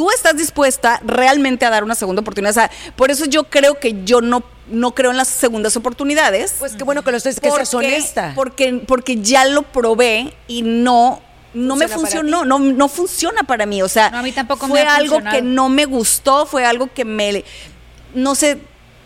[0.00, 2.52] tú estás dispuesta realmente a dar una segunda oportunidad.
[2.52, 6.54] O sea, por eso yo creo que yo no, no creo en las segundas oportunidades.
[6.58, 8.32] Pues qué bueno que lo estés, que seas Porque- honesta.
[8.34, 11.20] Porque, porque ya lo probé y no.
[11.52, 13.82] No me Funciona funcionó, no, no funciona para mí.
[13.82, 15.36] O sea, No, a mí tampoco me fue ha algo funcionado.
[15.36, 17.44] que no me gustó, fue algo que me.
[18.14, 18.56] No sé,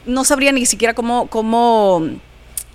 [0.06, 2.06] no sabría ni siquiera cómo, cómo,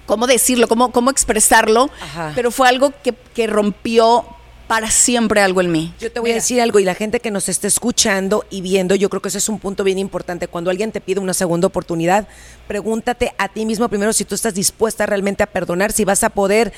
[0.06, 2.34] cómo decirlo, cómo, cómo expresarlo, Ajá.
[2.36, 4.26] pero fue algo que, que rompió
[4.70, 5.96] para siempre algo en mí.
[6.00, 8.94] Yo te voy a decir algo y la gente que nos esté escuchando y viendo,
[8.94, 10.48] yo creo que ese es un punto bien importante.
[10.48, 12.28] Cuando alguien te pide una segunda oportunidad,
[12.68, 16.30] pregúntate a ti mismo primero si tú estás dispuesta realmente a perdonar, si vas a
[16.30, 16.72] poder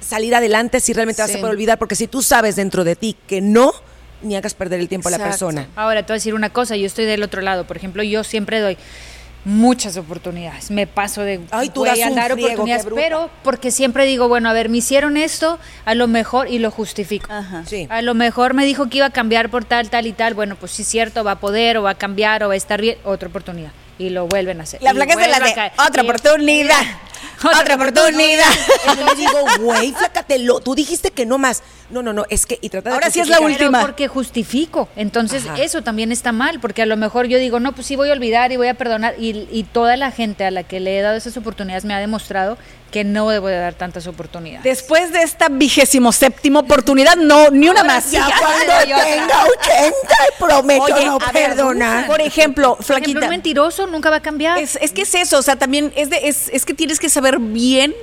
[0.00, 3.16] salir adelante, si realmente vas a poder olvidar, porque si tú sabes dentro de ti
[3.28, 3.72] que no,
[4.20, 5.68] ni hagas perder el tiempo a la persona.
[5.76, 7.64] Ahora te voy a decir una cosa, yo estoy del otro lado.
[7.64, 8.76] Por ejemplo, yo siempre doy
[9.44, 10.70] muchas oportunidades.
[10.70, 14.48] Me paso de Ay, tú das a dar friego, oportunidades, pero porque siempre digo, bueno,
[14.48, 17.32] a ver, me hicieron esto, a lo mejor y lo justifico.
[17.32, 17.64] Ajá.
[17.66, 17.86] Sí.
[17.90, 20.34] A lo mejor me dijo que iba a cambiar por tal, tal y tal.
[20.34, 22.56] Bueno, pues sí es cierto, va a poder o va a cambiar o va a
[22.56, 22.98] estar bien.
[23.04, 23.70] Otra oportunidad.
[23.98, 24.82] Y lo vuelven a hacer.
[24.82, 26.82] La flaca es de la de otra oportunidad.
[27.44, 28.50] Otra oportunidad.
[28.84, 30.60] Y yo le digo, güey, flácatelo.
[30.60, 31.62] Tú dijiste que no más.
[31.90, 33.78] No, no, no, es que y trata de Ahora sí es la última.
[33.78, 34.88] Pero porque justifico.
[34.96, 35.62] Entonces, Ajá.
[35.62, 38.12] eso también está mal, porque a lo mejor yo digo, no, pues sí voy a
[38.12, 39.14] olvidar y voy a perdonar.
[39.18, 41.98] Y, y toda la gente a la que le he dado esas oportunidades me ha
[41.98, 42.58] demostrado
[42.90, 44.64] que no debo de dar tantas oportunidades.
[44.64, 48.10] Después de esta vigésimo séptima oportunidad, no, ni una Ahora más.
[48.10, 52.06] Ya Ya cuando tenga 80 prometo Oye, no perdonar.
[52.06, 53.20] por ejemplo, Por ejemplo, Flaquita.
[53.20, 54.58] un mentiroso nunca va a cambiar.
[54.58, 57.08] Es, es que es eso, o sea, también es, de, es, es que tienes que
[57.10, 57.94] saber bien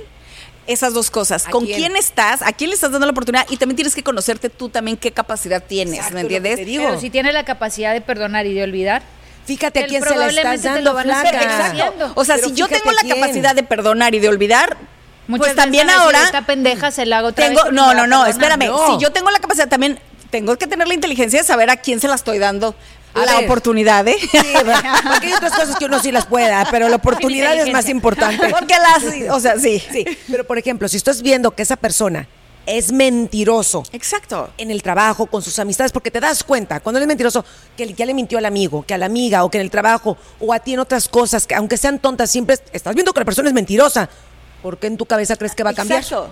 [0.68, 1.46] esas dos cosas.
[1.46, 1.78] ¿A ¿Con quién?
[1.78, 1.96] quién?
[1.96, 2.42] estás?
[2.42, 3.46] ¿A quién le estás dando la oportunidad?
[3.50, 6.56] Y también tienes que conocerte tú también qué capacidad tienes, Exacto, ¿me entiendes?
[6.56, 6.84] te digo.
[6.84, 9.02] Pero si tiene la capacidad de perdonar y de olvidar,
[9.46, 11.30] Fíjate a quién se la estás dando, flaca.
[11.42, 12.12] Exacto.
[12.14, 13.14] O sea, Pero si yo tengo la quién.
[13.20, 14.76] capacidad de perdonar y de olvidar,
[15.28, 17.94] muchas pues también a decir, ahora esta pendeja se la hago otra tengo, vez no,
[17.94, 18.28] no, no, perdonar".
[18.30, 18.66] espérame.
[18.66, 18.86] No.
[18.98, 19.98] Si yo tengo la capacidad también
[20.30, 22.74] tengo que tener la inteligencia de saber a quién se la estoy dando
[23.14, 23.44] A la ver.
[23.44, 24.16] oportunidad, ¿eh?
[24.20, 24.28] Sí,
[25.08, 27.88] porque hay otras cosas que uno sí las puede dar, pero la oportunidad es más
[27.88, 28.48] importante.
[28.50, 29.82] Porque las, o sea, sí.
[29.92, 32.26] Sí, pero por ejemplo, si estás viendo que esa persona
[32.66, 34.50] es mentiroso Exacto.
[34.58, 37.44] en el trabajo, con sus amistades, porque te das cuenta, cuando él es mentiroso,
[37.76, 40.16] que ya le mintió al amigo, que a la amiga, o que en el trabajo,
[40.40, 43.24] o a ti en otras cosas, que aunque sean tontas, siempre estás viendo que la
[43.24, 44.10] persona es mentirosa.
[44.62, 46.00] ¿Por qué en tu cabeza crees que va a cambiar?
[46.00, 46.30] Exacto.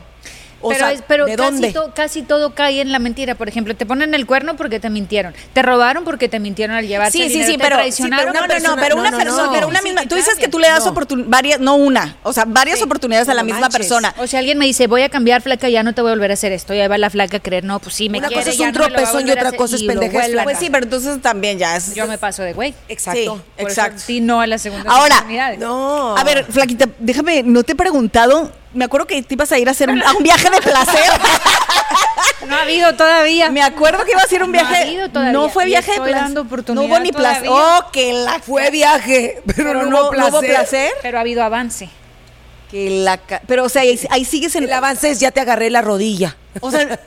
[0.65, 1.73] O pero sea, es- pero ¿de casi, dónde?
[1.73, 3.35] to- casi todo cae en la mentira.
[3.35, 5.35] Por ejemplo, te ponen el cuerno porque te mintieron.
[5.53, 7.53] Te robaron porque te mintieron al llevarse Sí, el sí, dinero.
[7.53, 8.25] sí, te pero, traicionaron.
[8.27, 9.53] sí, pero una no, no, persona- no, pero una no, persona, no.
[9.53, 10.91] pero una Sí, misma, tú dices que tú le das No.
[10.93, 12.85] oportunidades, varias, no una, o sea, varias Sí.
[12.85, 13.79] oportunidades a la misma manches.
[13.79, 14.15] persona.
[14.19, 16.31] O si alguien me dice, voy a cambiar flaca, ya no te voy a volver
[16.31, 16.73] a hacer esto.
[16.75, 18.61] Y ahí va la flaca a creer, no, pues sí, me Una quiere, cosa es
[18.61, 20.45] un tropezón y otra hacer", cosa es y lo pendejez vuelve a flaca.
[20.45, 21.95] Pues sí, pero entonces también ya es.
[21.95, 22.75] Yo me paso de güey.
[22.89, 23.43] Exacto.
[23.59, 24.03] Sí, exacto.
[24.09, 25.25] di no a la segunda Ahora.
[25.59, 26.17] No.
[26.17, 28.51] A ver, Flaquita, déjame, no te he preguntado.
[28.75, 31.11] Me acuerdo que te ibas a ir a hacer un, a un viaje de placer.
[32.47, 33.51] No ha habido todavía.
[33.51, 34.83] Me acuerdo que ibas a ir a un No ha viaje.
[34.83, 35.33] habido todavía.
[35.33, 36.15] No fue viaje de placer.
[36.15, 37.49] dando oportunidad No hubo ni placer.
[37.49, 40.33] Oh, que la Fue viaje, pero, Pero no, no, hubo placer.
[40.33, 40.91] no hubo placer.
[41.03, 41.89] Pero ha habido avance.
[42.71, 45.71] Que la Pero, o sea, ahí, ahí sigues en El avance es ya te agarré
[45.71, 46.37] la rodilla.
[46.61, 46.99] O sea,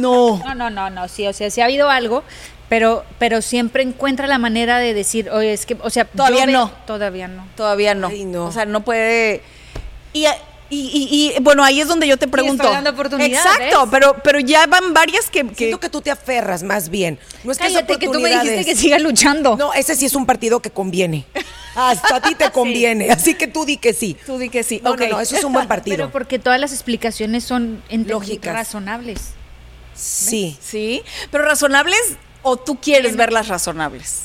[0.00, 0.38] no.
[0.38, 2.22] No, no, no, no, sí, o sea, sí ha habido algo,
[2.68, 6.52] pero, pero siempre encuentra la manera de decir, oye, es que, o sea, Todavía veo-
[6.58, 6.70] no.
[6.86, 7.46] Todavía no.
[7.56, 8.08] Todavía no.
[8.08, 8.46] Ay, no.
[8.46, 9.42] O sea, no puede.
[10.12, 10.26] Y,
[10.70, 12.62] y, y- y, bueno, ahí es donde yo te pregunto.
[12.62, 13.88] estoy dando oportunidad, Exacto, ¿ves?
[13.90, 15.46] pero, pero ya van varias que.
[15.48, 17.18] que- Siento que tú te aferras más bien.
[17.44, 19.56] No es que Cállate, esa que tú me dijiste que es- siga luchando.
[19.56, 21.26] No, ese sí es un partido que conviene.
[21.74, 23.10] Hasta a ti te conviene.
[23.10, 24.16] Así que tú di que sí.
[24.26, 24.80] Tú di que sí.
[24.82, 25.00] No, ok.
[25.02, 25.96] no, no, eso es un buen partido.
[25.96, 28.52] Pero porque todas las explicaciones son Lógicas.
[28.54, 29.20] razonables.
[29.94, 30.56] Sí.
[30.60, 32.00] Sí, pero razonables
[32.42, 34.22] o tú quieres verlas razonables.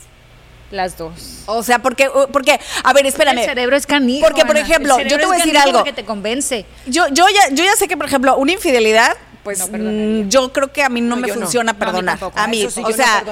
[0.76, 1.44] Las dos.
[1.46, 3.40] O sea, porque, porque, a ver, espérame.
[3.40, 4.26] El cerebro es canijo.
[4.26, 5.80] Porque, por ejemplo, yo te voy a decir algo.
[5.80, 6.66] porque te convence.
[6.86, 10.52] Yo, yo ya, yo ya sé que, por ejemplo, una infidelidad, pues No mm, yo
[10.52, 11.34] creo que a mí no, No, me no.
[11.36, 12.20] funciona No, a mí perdonar.
[12.36, 13.24] a mí, sí, o sea,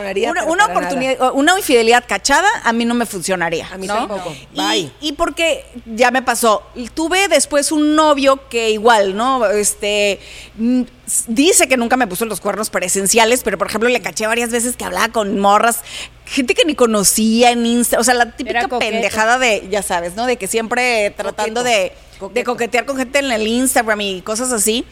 [0.48, 3.68] una, oportunidad, una infidelidad cachada a mí no me funcionaría.
[3.74, 4.34] A mí tampoco.
[4.54, 9.46] Y, y porque ya me pasó, tuve después un novio que igual, ¿no?
[9.48, 10.20] Este
[10.56, 10.84] mm,
[11.28, 14.78] dice que nunca me puso los cuernos presenciales, pero por ejemplo le caché varias veces
[14.78, 15.80] que hablaba con morras,
[16.26, 20.28] gente que ni conocía en Insta, o sea, la típica pendejada de, ya sabes, ¿no?
[20.28, 21.92] De que siempre tratando de,
[22.34, 24.86] de coquetear con gente en el Instagram y cosas así,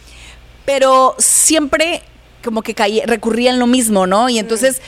[0.65, 2.01] pero siempre
[2.43, 4.29] como que caía, recurría en lo mismo, ¿no?
[4.29, 4.81] Y entonces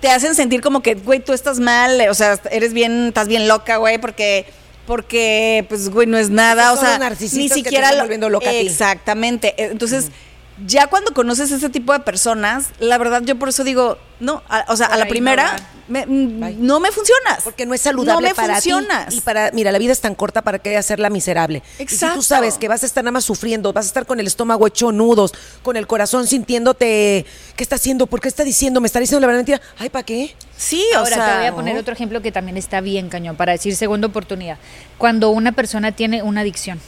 [0.00, 3.48] te hacen sentir como que, güey, tú estás mal, o sea, eres bien, estás bien
[3.48, 4.46] loca, güey, porque
[4.86, 8.28] porque pues güey no es nada, o sea, ni que te siquiera están lo- volviendo
[8.28, 8.58] loca a ti.
[8.68, 9.54] Exactamente.
[9.58, 10.10] Entonces,
[10.64, 14.64] ya cuando conoces ese tipo de personas, la verdad yo por eso digo, no, a-
[14.68, 15.56] o sea, a la primera
[15.88, 17.42] me- mm, no me funcionas.
[17.44, 19.08] Porque no es saludable no me para funcionas.
[19.08, 19.16] ti.
[19.18, 21.62] Y para, mira, la vida es tan corta para que hacerla miserable.
[21.74, 22.16] Y si Exacto.
[22.16, 24.66] tú sabes que vas a estar nada más sufriendo, vas a estar con el estómago
[24.66, 28.06] hecho nudos, con el corazón sintiéndote, ¿qué está haciendo?
[28.06, 28.80] ¿Por qué está diciendo?
[28.80, 29.60] ¿Me está diciendo la verdad mentira?
[29.78, 30.34] Ay, ¿para qué?
[30.56, 33.36] Sí, o Ahora sea, te voy a poner otro ejemplo que también está bien cañón
[33.36, 34.56] para decir segunda oportunidad.
[34.96, 36.80] Cuando una persona tiene una adicción,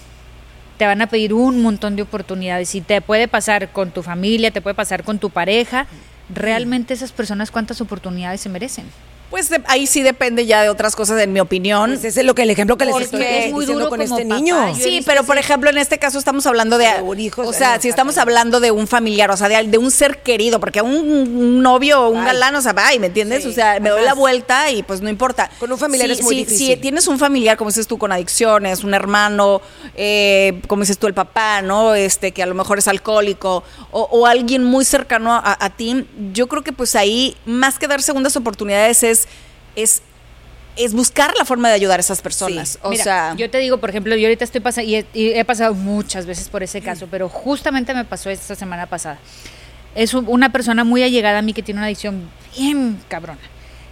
[0.78, 4.52] te van a pedir un montón de oportunidades y te puede pasar con tu familia,
[4.52, 5.86] te puede pasar con tu pareja.
[6.32, 8.86] ¿Realmente esas personas cuántas oportunidades se merecen?
[9.30, 11.90] Pues de- ahí sí depende ya de otras cosas, en mi opinión.
[11.90, 14.00] Pues ese es lo que el ejemplo que les estoy es muy diciendo duro con
[14.00, 14.34] este papá.
[14.36, 14.74] niño.
[14.74, 17.76] Sí, pero por ejemplo, en este caso estamos hablando de, De un hijo, o sea,
[17.76, 20.80] no, si estamos hablando de un familiar, o sea, de, de un ser querido, porque
[20.80, 22.26] un, un novio o un Ay.
[22.26, 23.42] galán, o sea, ay, ¿me entiendes?
[23.42, 25.50] Sí, o sea, me doy la vuelta y pues no importa.
[25.58, 26.66] Con un familiar es muy si- difícil.
[26.68, 29.60] Si tienes un familiar, como dices tú, con adicciones, un hermano,
[29.94, 31.94] eh, como dices tú, el papá, ¿no?
[31.94, 36.06] Este, que a lo mejor es alcohólico, o, o alguien muy cercano a, a ti,
[36.32, 39.17] yo creo que pues ahí, más que dar segundas oportunidades, es,
[39.76, 40.02] es,
[40.76, 42.78] es buscar la forma de ayudar a esas personas.
[42.82, 45.28] O Mira, sea, yo te digo, por ejemplo, yo ahorita estoy pasando, y, he- y
[45.32, 49.18] he pasado muchas veces por ese caso, pero justamente me pasó esta semana pasada.
[49.94, 53.40] Es un- una persona muy allegada a mí que tiene una adicción bien cabrona.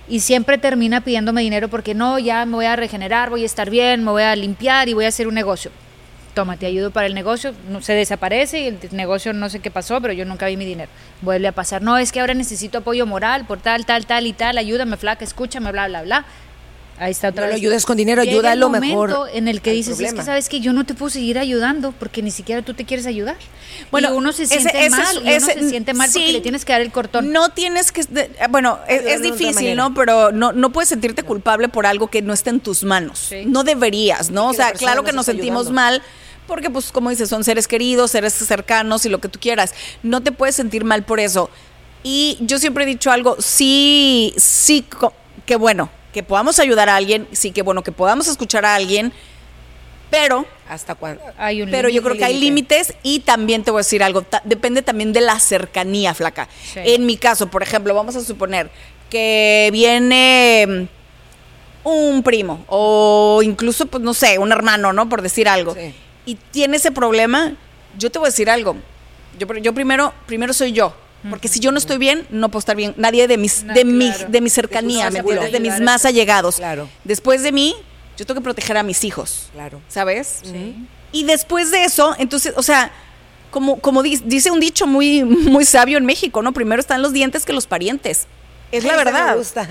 [0.08, 3.70] Y siempre termina pidiéndome dinero porque no, ya me voy a regenerar, voy a estar
[3.70, 5.72] bien, me voy a limpiar y voy a hacer un negocio.
[6.36, 9.70] Toma, te ayudo para el negocio, no, se desaparece y el negocio no sé qué
[9.70, 10.90] pasó, pero yo nunca vi mi dinero.
[11.22, 14.34] Vuelve a pasar, no, es que ahora necesito apoyo moral por tal, tal, tal y
[14.34, 16.26] tal, ayúdame, flaca, escúchame, bla, bla, bla.
[16.98, 17.62] Ahí está otra No lo vez.
[17.62, 20.20] ayudes con dinero, Llega ayúdalo el momento mejor en el que dices, es problema".
[20.20, 23.06] que sabes que yo no te puedo seguir ayudando porque ni siquiera tú te quieres
[23.06, 23.36] ayudar.
[23.90, 26.18] Bueno, uno se siente ese mal, y uno se siente mal sí.
[26.18, 27.32] porque le tienes que dar el cortón.
[27.32, 29.76] No tienes que, eh, bueno, es, Ayudarlo es difícil.
[29.76, 29.94] ¿no?
[29.94, 33.18] Pero no, no puedes sentirte culpable por algo que no está en tus manos.
[33.30, 33.44] Sí.
[33.46, 34.48] No deberías, ¿no?
[34.48, 35.74] O sea, claro que nos sentimos ayudando.
[35.74, 36.02] mal.
[36.46, 39.74] Porque, pues, como dices, son seres queridos, seres cercanos y lo que tú quieras.
[40.02, 41.50] No te puedes sentir mal por eso.
[42.02, 44.84] Y yo siempre he dicho algo, sí, sí,
[45.44, 49.12] que bueno, que podamos ayudar a alguien, sí, que bueno, que podamos escuchar a alguien,
[50.08, 51.20] pero ¿Hasta cuándo?
[51.36, 54.22] Hay un pero yo creo que hay límites y también te voy a decir algo,
[54.22, 56.48] ta- depende también de la cercanía, flaca.
[56.72, 56.80] Sí.
[56.84, 58.70] En mi caso, por ejemplo, vamos a suponer
[59.10, 60.88] que viene
[61.84, 65.08] mm, un primo o incluso, pues no sé, un hermano, ¿no?
[65.08, 65.74] Por decir algo.
[65.74, 65.92] Sí.
[66.26, 67.54] Y tiene ese problema,
[67.96, 68.76] yo te voy a decir algo.
[69.38, 70.94] Yo, yo primero, primero soy yo.
[71.30, 72.94] Porque si yo no estoy bien, no puedo estar bien.
[72.96, 75.50] Nadie de mis, No, de mi, de mi cercanía, ¿me entiendes?
[75.50, 76.56] De mis más allegados.
[76.56, 76.88] Claro.
[77.02, 77.74] Después de mí,
[78.16, 79.48] yo tengo que proteger a mis hijos.
[79.52, 79.80] Claro.
[79.88, 80.42] ¿Sabes?
[81.10, 82.92] Y después de eso, entonces, o sea,
[83.50, 86.52] como, como di- dice un dicho muy, muy sabio en México, ¿no?
[86.52, 88.26] Primero están los dientes que los parientes.
[88.70, 89.36] Es la me verdad.
[89.36, 89.66] gusta.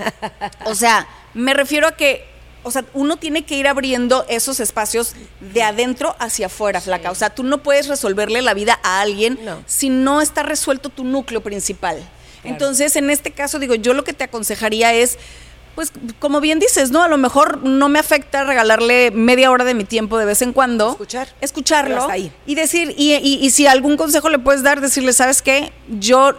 [0.66, 2.26] O sea, me refiero a que,
[2.66, 7.12] o sea, uno tiene que ir abriendo esos espacios de adentro hacia afuera, flaca.
[7.12, 9.62] O sea, tú no puedes resolverle la vida a alguien No.
[9.66, 11.96] si no está resuelto tu núcleo principal.
[12.42, 15.16] Entonces, en este caso, digo, yo lo que te aconsejaría es,
[15.76, 17.02] pues, como bien dices, ¿no?
[17.04, 20.52] A lo mejor no me afecta regalarle media hora de mi tiempo de vez en
[20.52, 20.90] cuando.
[20.90, 21.28] Escuchar.
[21.40, 21.90] Escucharlo.
[21.90, 22.32] Pero hasta ahí.
[22.46, 25.72] Y decir, y, y- y si algún consejo le puedes dar, decirle, ¿sabes qué?
[26.00, 26.32] Yo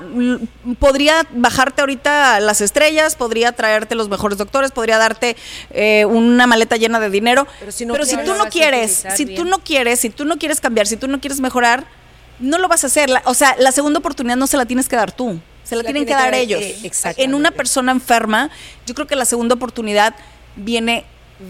[0.79, 5.35] podría bajarte ahorita las estrellas, podría traerte los mejores doctores, podría darte
[5.71, 7.47] eh, una maleta llena de dinero.
[7.59, 9.37] Pero si no si quieres, tú no quieres, si bien.
[9.37, 11.85] tú no quieres, si tú no quieres cambiar, si tú no quieres mejorar,
[12.39, 13.09] no lo vas a hacer.
[13.09, 15.39] La- o sea, la segunda oportunidad no se la tienes que dar tú.
[15.67, 16.61] Se la, tienen que tiene que dar dar, ellos.
[16.61, 17.23] eh, exactamente.
[17.23, 18.49] en una persona enferma,
[18.85, 20.15] yo creo que la segunda oportunidad
[20.55, 21.03] viene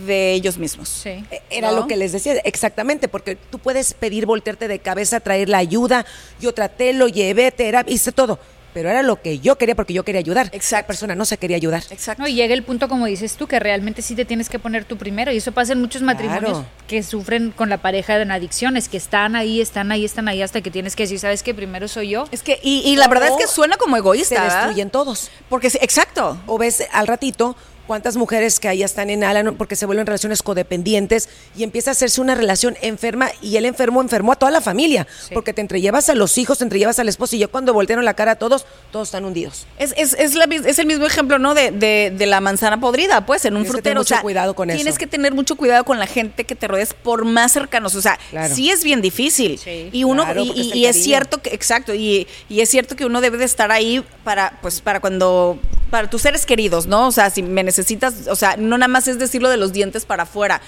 [0.06, 0.90] de ellos mismos.
[0.90, 1.24] Sí.
[1.50, 1.78] Era ¿No?
[1.82, 6.06] lo que les decía, exactamente, porque tú puedes pedir voltearte de cabeza, traer la ayuda,
[6.42, 8.40] yo traté, lo llevé, terapia, hice todo,
[8.78, 10.52] pero era lo que yo quería porque yo quería ayudar.
[10.52, 10.84] Exacto.
[10.84, 11.82] La persona no se quería ayudar.
[11.90, 12.22] Exacto.
[12.22, 14.86] No, y llega el punto, como dices tú, que realmente sí te tienes que poner
[14.86, 15.32] tú primero.
[15.32, 16.66] Y eso pasa en muchos matrimonios Claro.
[16.88, 20.62] que sufren con la pareja en adicciones, que están ahí, están ahí, están ahí, hasta
[20.62, 21.56] que tienes que decir, ¿sabes qué?
[21.56, 22.26] Primero soy yo.
[22.32, 24.36] Es que, y, y la verdad es que suena como egoísta.
[24.36, 24.58] Se ¿verdad?
[24.66, 25.32] destruyen todos.
[25.50, 26.38] Porque, sí, exacto.
[26.46, 27.56] O ves al ratito
[27.88, 31.94] cuántas mujeres que ahí están en Alan porque se vuelven relaciones codependientes y empieza a
[31.94, 35.34] hacerse una relación enferma y el enfermo enfermó a toda la familia Sí.
[35.34, 38.14] porque te entrellevas a los hijos, te entrellevas al esposo y yo cuando voltearon la
[38.14, 39.66] cara a todos, todos están hundidos.
[39.80, 41.54] Es, es, es, la es el mismo ejemplo, ¿no?
[41.54, 44.16] De, de, de la manzana podrida, pues, en un Tienes que tener frutero.
[44.18, 44.98] mucho cuidado con Tienes eso.
[44.98, 47.96] que tener mucho cuidado con la gente que te rodees por más cercanos.
[47.96, 48.54] O sea, Claro.
[48.54, 49.58] sí es bien difícil.
[49.58, 49.90] Sí.
[49.92, 53.38] y uno, Claro, y, es cierto que, exacto, y, y es cierto que uno debe
[53.38, 55.58] de estar ahí para, pues, para cuando,
[55.90, 57.08] para tus seres queridos, ¿no?
[57.08, 60.06] O sea, si me necesitas, o sea, no nada más es decirlo de los dientes
[60.06, 60.62] para afuera.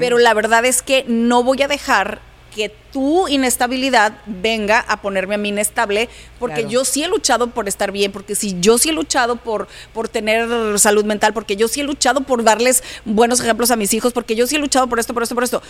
[0.00, 2.20] Pero la verdad es que no voy a dejar
[2.54, 6.70] que tu inestabilidad venga a ponerme a mí inestable, porque Claro.
[6.70, 10.08] yo sí he luchado por estar bien, porque si yo sí he luchado por, por
[10.08, 14.12] tener salud mental, porque yo sí he luchado por darles buenos ejemplos a mis hijos,
[14.12, 15.62] porque yo sí he luchado por esto, por esto, por esto.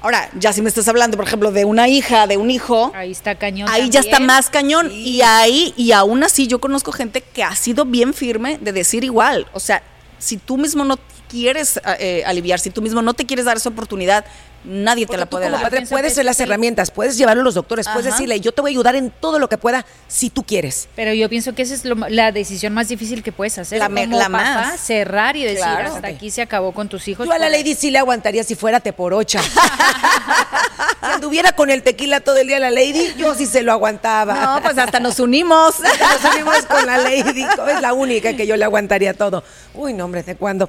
[0.00, 3.10] Ahora, ya si me estás hablando, por ejemplo, de una hija, de un hijo, Ahí
[3.12, 3.68] está cañón.
[3.70, 4.90] ahí ya está más cañón.
[4.92, 9.04] Y ahí, y aún así, yo conozco gente que ha sido bien firme de decir
[9.04, 9.46] igual.
[9.52, 9.82] O sea,
[10.18, 13.68] si tú mismo no quieres eh, aliviar, si tú mismo no te quieres dar esa
[13.68, 14.24] oportunidad,
[14.66, 15.70] nadie te la tú puede como dar.
[15.70, 18.70] padre puedes ser las herramientas, puedes llevarlo a los doctores, puedes decirle, yo te voy
[18.70, 20.88] a ayudar en todo lo que pueda si tú quieres.
[20.96, 23.78] Pero yo pienso que esa es lo la decisión más difícil que puedes hacer.
[23.78, 24.80] La me- como la papá, más.
[24.80, 25.94] cerrar y decir, Claro.
[25.94, 27.26] hasta aquí se acabó con tus hijos.
[27.26, 29.40] Yo a la Lady sí le aguantaría si fuera te por ocha.
[29.42, 34.34] ya anduviera con el tequila todo el día la lady, yo sí se lo aguantaba.
[34.56, 35.76] No, pues hasta nos unimos.
[35.80, 37.42] Nos unimos con la lady.
[37.68, 39.44] Es la única que yo le aguantaría todo.
[39.74, 40.68] Uy, no, hombre, ¿de cuándo?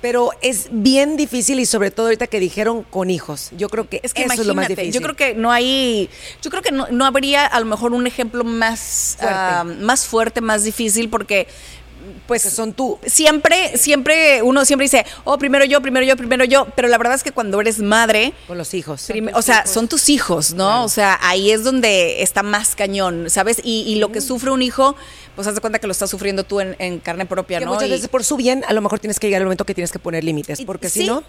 [0.00, 3.50] Pero es bien difícil y sobre todo ahorita que dijeron con hijos.
[3.56, 4.92] Yo creo que, Es que eso es lo más difícil.
[4.92, 6.08] yo creo que no hay,
[6.40, 9.34] yo creo que no, no habría a lo mejor un ejemplo más Fuerte.
[9.36, 11.48] ah, más fuerte, más difícil, porque
[12.26, 12.98] pues Que son tú.
[13.06, 17.14] Siempre, siempre, uno siempre dice, oh, primero yo, primero yo, primero yo, pero la verdad
[17.14, 19.04] es que cuando eres madre, Con los hijos.
[19.08, 20.84] Prim- o sea, son tus hijos, ¿no?
[20.84, 23.60] O sea, ahí es donde está más cañón, ¿sabes?
[23.64, 24.96] Y, y lo que sufre un hijo,
[25.34, 27.72] pues haz de cuenta que lo estás sufriendo tú en, en carne propia, que ¿no?
[27.74, 29.74] muchas Y- veces por su bien, a lo mejor tienes que llegar al momento que
[29.74, 31.00] tienes que poner límites, Y- porque sí.
[31.00, 31.22] si no,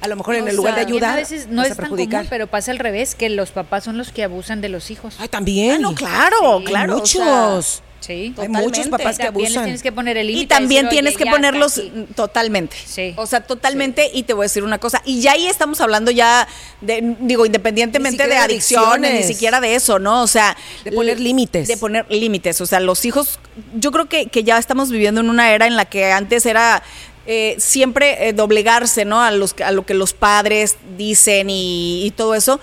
[0.00, 2.08] a lo mejor en el lugar de sea, ayudar, a veces no es tan común,
[2.30, 5.16] pero pasa al revés, que los papás son los que abusan de los hijos.
[5.18, 5.72] Ay, también.
[5.76, 6.98] Ah, no, claro, claro.
[7.02, 7.60] o sea,
[8.00, 8.12] Sí.
[8.12, 8.64] Hay Totalmente.
[8.66, 9.64] muchos papás que También abusan.
[9.64, 10.44] tienes que poner el límite.
[10.44, 11.90] Y también decir, tienes "Oye, que ponerlos hasta aquí".
[12.00, 12.76] mm, totalmente.
[12.86, 13.12] Sí.
[13.16, 14.10] O sea, totalmente.
[14.14, 15.02] Y te voy a decir una cosa.
[15.04, 16.46] Y ya ahí estamos hablando ya
[16.80, 20.22] de, digo, independientemente de adicciones, ni siquiera de eso, ¿no?
[20.22, 20.56] O sea.
[20.84, 21.68] De poner límites.
[21.68, 22.60] De poner límites.
[22.60, 23.38] O sea, los hijos,
[23.74, 26.82] yo creo que, que ya estamos viviendo en una era en la que antes era.
[27.30, 29.20] eh, siempre eh, doblegarse, ¿no?
[29.22, 32.58] A, los, a lo que los padres dicen y, y todo eso.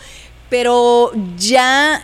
[0.49, 2.01] Pero ya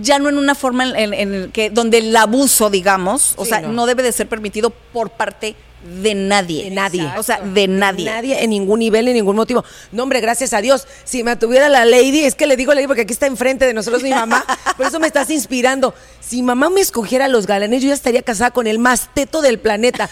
[0.00, 3.50] ya no en una forma en, en- en que donde el abuso, digamos, o Sí,
[3.50, 3.68] sea, no.
[3.72, 3.86] no.
[3.86, 5.54] debe de ser permitido por parte
[6.02, 6.64] de nadie.
[6.64, 7.08] De nadie.
[7.16, 8.06] O sea, de nadie.
[8.06, 9.64] Nadie, en ningún nivel, en ningún motivo.
[9.92, 10.88] No, hombre, gracias a Dios.
[11.04, 13.72] Si me tuviera la lady, es que le digo lady porque aquí está enfrente de
[13.74, 14.44] nosotros mi mamá.
[14.76, 15.94] Por eso me estás inspirando.
[16.20, 19.60] Si mamá me escogiera los galanes, yo ya estaría casada con el más teto del
[19.60, 20.10] planeta.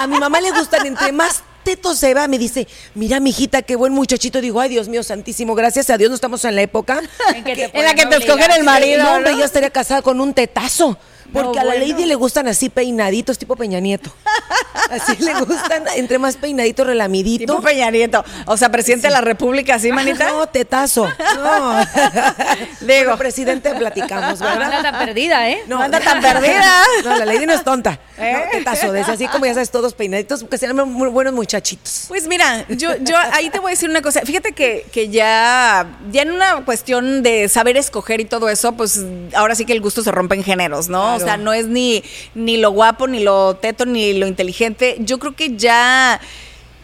[0.00, 3.74] A mi mamá le gustan entre más teto se va, me dice, mira, mijita, qué
[3.74, 4.40] buen muchachito.
[4.40, 7.00] Digo, ay, Dios mío, santísimo, gracias a Dios no estamos en la época
[7.34, 9.02] En que te En la que te escogen el marido.
[9.06, 9.38] No, hombre, ¿no?
[9.40, 10.96] yo estaría casada con un tetazo.
[11.32, 11.86] Porque No, a la bueno.
[11.92, 14.10] lady le gustan así peinaditos, tipo Peña Nieto.
[14.90, 17.52] Así le gustan, entre más peinadito, relamidito.
[17.52, 18.24] Tipo Peña Nieto.
[18.44, 20.28] O sea, presidente de la República, ¿sí, manita?
[20.30, 21.08] No, tetazo.
[21.36, 21.78] No.
[22.80, 22.86] Digo.
[22.86, 24.82] Bueno, presidente, platicamos, No anda ¿verdad?
[24.82, 25.62] tan perdida, ¿eh?
[25.66, 26.84] No anda tan perdida.
[27.04, 27.98] No, la lady no es tonta.
[28.18, 28.32] ¿Eh?
[28.32, 32.04] No, tetazo, ese, así como ya sabes, todos peinaditos, que sean muy buenos muchachitos.
[32.08, 34.20] Pues mira, yo, yo ahí te voy a decir una cosa.
[34.20, 39.00] Fíjate que, que ya, ya en una cuestión de saber escoger y todo eso, pues
[39.34, 41.15] ahora sí que el gusto se rompe en géneros, ¿no?
[41.16, 42.02] O sea, no es ni,
[42.34, 44.96] ni lo guapo, ni lo teto, ni lo inteligente.
[45.00, 46.20] Yo creo que ya.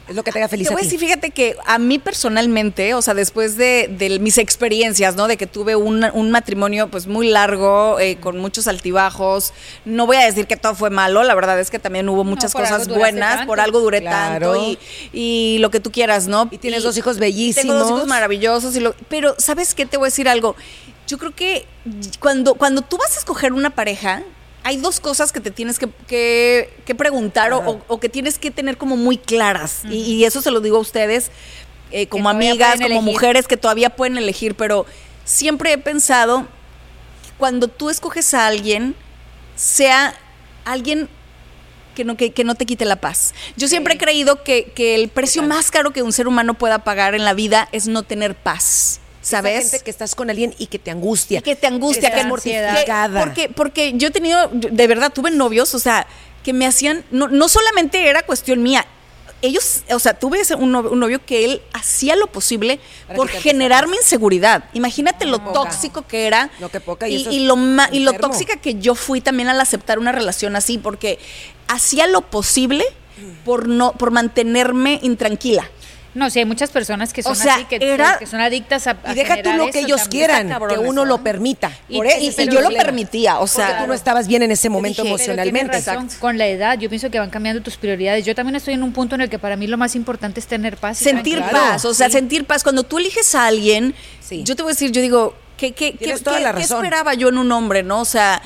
[0.09, 0.87] Es lo que te haga feliz Te a voy a ti.
[0.97, 5.29] decir, fíjate que a mí personalmente, o sea, después de, de mis experiencias, ¿no?
[5.29, 9.53] De que tuve un, un matrimonio pues muy largo, eh, con muchos altibajos,
[9.85, 12.53] no voy a decir que todo fue malo, la verdad es que también hubo muchas
[12.53, 13.47] cosas buenas, tanto.
[13.47, 14.53] por algo duré Claro.
[14.55, 14.79] tanto y,
[15.13, 16.49] y lo que tú quieras, ¿no?
[16.51, 17.63] Y tienes dos hijos bellísimos.
[17.69, 19.87] Tengo dos hijos maravillosos, y lo, pero ¿sabes qué?
[19.87, 20.57] Te voy a decir algo.
[21.07, 21.67] Yo creo que
[22.21, 24.23] cuando, cuando tú vas a escoger una pareja,
[24.65, 28.51] hay dos cosas que te tienes que, que- que preguntar o, o- que tienes que
[28.51, 29.83] tener como muy claras.
[29.91, 31.31] y, y eso se lo digo a ustedes
[31.91, 33.03] eh, como amigas, como elegir.
[33.03, 34.87] mujeres que todavía pueden elegir, pero
[35.25, 36.47] siempre he pensado
[37.39, 38.95] cuando tú escoges a alguien,
[39.57, 40.15] sea
[40.65, 41.09] alguien
[41.97, 43.35] que no, que, que no te quite la paz.
[43.57, 46.79] Yo siempre he creído que, que el precio más caro que un ser humano pueda
[46.85, 49.01] pagar en la vida es no tener paz.
[49.39, 49.71] Esa ¿Sabes?
[49.71, 51.39] gente que estás con alguien y que te angustia.
[51.39, 53.15] Y que te angustia, Estás que mortificada.
[53.15, 56.07] que- porque, porque yo he tenido, de verdad, tuve novios, o sea,
[56.45, 58.85] que me hacían, no, no solamente era cuestión mía,
[59.45, 63.17] ellos, o sea, tuve ese- un novio, un novio que él hacía lo posible Para
[63.17, 64.65] por generarme inseguridad.
[64.73, 65.53] Imagínate lo poca.
[65.55, 66.49] tóxico que era.
[66.61, 69.49] No, que poca, y y, y lo ma- y lo tóxica que yo fui también
[69.49, 71.19] al aceptar una relación así, porque
[71.67, 72.85] hacía lo posible
[73.45, 75.69] por no, por mantenerme intranquila.
[76.15, 78.87] No, sí, hay muchas personas que son O sea, así, que, era- que son adictas
[78.87, 80.27] a, a Y deja tú lo que ellos también.
[80.27, 81.73] quieran, que uno eso, lo permita.
[81.89, 84.51] Y- Por y- y yo lo permitía, o sea, Porque tú no estabas bien en
[84.51, 85.91] ese momento dije, Pero tienes emocionalmente.
[85.91, 88.27] razón, con la edad, yo pienso que van cambiando tus prioridades.
[88.27, 90.47] Yo también estoy en un punto en el que para mí lo más importante es
[90.47, 90.99] tener paz.
[90.99, 92.13] sentir paz, o sea, Sí.
[92.13, 92.63] sentir paz.
[92.63, 94.43] Cuando tú eliges a alguien, Sí.
[94.45, 97.15] yo te voy a decir, yo digo, ¿qué, qué, qué, toda qué- la qué esperaba
[97.15, 98.01] yo en un hombre, no?
[98.01, 98.43] O sea,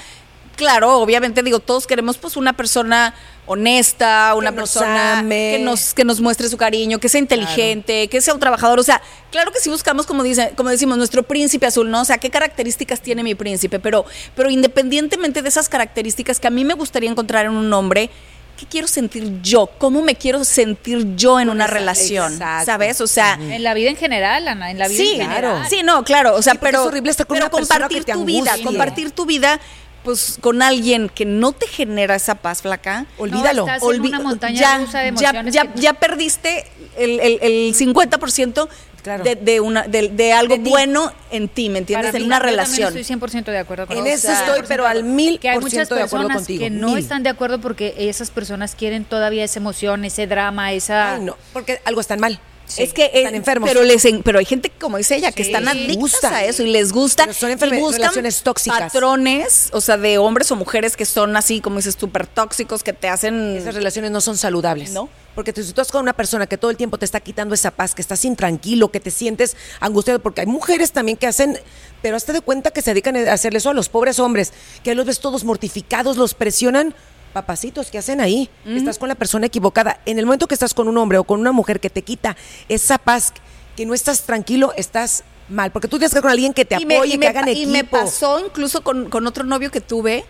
[0.56, 3.14] claro, obviamente digo, todos queremos pues una persona
[3.46, 8.34] honesta, una persona que nos que nos muestre su cariño, que sea inteligente, que sea
[8.34, 11.90] un trabajador, o sea, claro que sí buscamos como dice, como decimos nuestro príncipe azul,
[11.90, 12.00] ¿no?
[12.00, 16.50] O sea, qué características tiene mi príncipe, pero pero independientemente de esas características que a
[16.50, 18.10] mí me gustaría encontrar en un hombre,
[18.56, 19.70] ¿qué quiero sentir yo?
[19.78, 22.38] ¿Cómo me quiero sentir yo en una relación?
[22.38, 23.00] ¿Sabes?
[23.00, 25.40] O sea, En la vida en general, Ana, en la vida sí, en general.
[25.40, 25.68] claro.
[25.68, 26.34] Sí, no, claro.
[26.34, 28.56] O sea, Sí, pero, es horrible estar con pero una compartir que te tu vida,
[28.64, 29.60] compartir tu vida,
[30.06, 33.06] pues con alguien que no te genera esa paz flaca.
[33.18, 33.66] Olvídalo.
[33.66, 36.64] estás en olvi- una montaña ya, rusa de ya, emociones ya, que- ya perdiste
[36.96, 38.68] el, el, el 50%
[39.02, 39.22] Claro.
[39.22, 42.08] de, de una, de, de algo De bueno en ti, ¿me entiendes?
[42.08, 42.96] Para en mí, una yo relación.
[42.96, 44.32] Estoy 100% de acuerdo con En eso.
[44.32, 46.64] estoy, pero al mil que hay muchas de acuerdo personas contigo.
[46.64, 46.98] que no Mil.
[46.98, 51.14] están de acuerdo porque esas personas quieren todavía esa emoción, ese drama, esa...
[51.14, 52.40] Ay, no, porque algo está mal.
[52.78, 53.68] Es que están enfermos.
[53.68, 55.50] Pero les en- pero hay gente como dice ella que Sí.
[55.50, 56.36] están adictas Gusta.
[56.36, 58.78] a eso y les gusta Pero son y buscan relaciones tóxicas.
[58.92, 62.92] patrones, o sea, de hombres o mujeres que son así como dices súper tóxicos que
[62.92, 64.90] te hacen Esas relaciones no son saludables.
[64.90, 65.08] No.
[65.34, 67.70] Porque si tú estás con una persona que todo el tiempo te está quitando esa
[67.70, 71.58] paz, que estás intranquilo, que te sientes angustiado, porque hay mujeres también que hacen,
[72.00, 74.52] pero hazte de cuenta que se dedican a hacerle eso a los pobres hombres,
[74.82, 76.94] que los ves todos mortificados, los presionan.
[77.32, 78.48] Papacitos, ¿qué hacen ahí?
[78.66, 80.00] Estás con la persona equivocada.
[80.06, 82.34] En el momento que estás con un hombre o con una mujer que te quita
[82.68, 83.32] esa paz,
[83.76, 85.70] que no estás tranquilo, estás mal.
[85.70, 87.26] Porque tú tienes que estar con alguien que te y me, apoye, y que me
[87.26, 87.68] hagan equipo.
[87.68, 90.24] y me pasó incluso con, con otro novio que tuve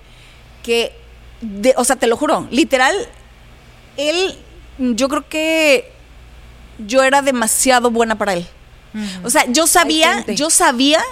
[0.65, 0.93] que,
[1.41, 2.95] de- o sea, te lo juro, literal,
[3.97, 4.37] él,
[4.79, 5.93] yo creo que
[6.85, 8.47] yo era demasiado buena para él.
[9.23, 11.03] O sea, yo sabía, yo sabía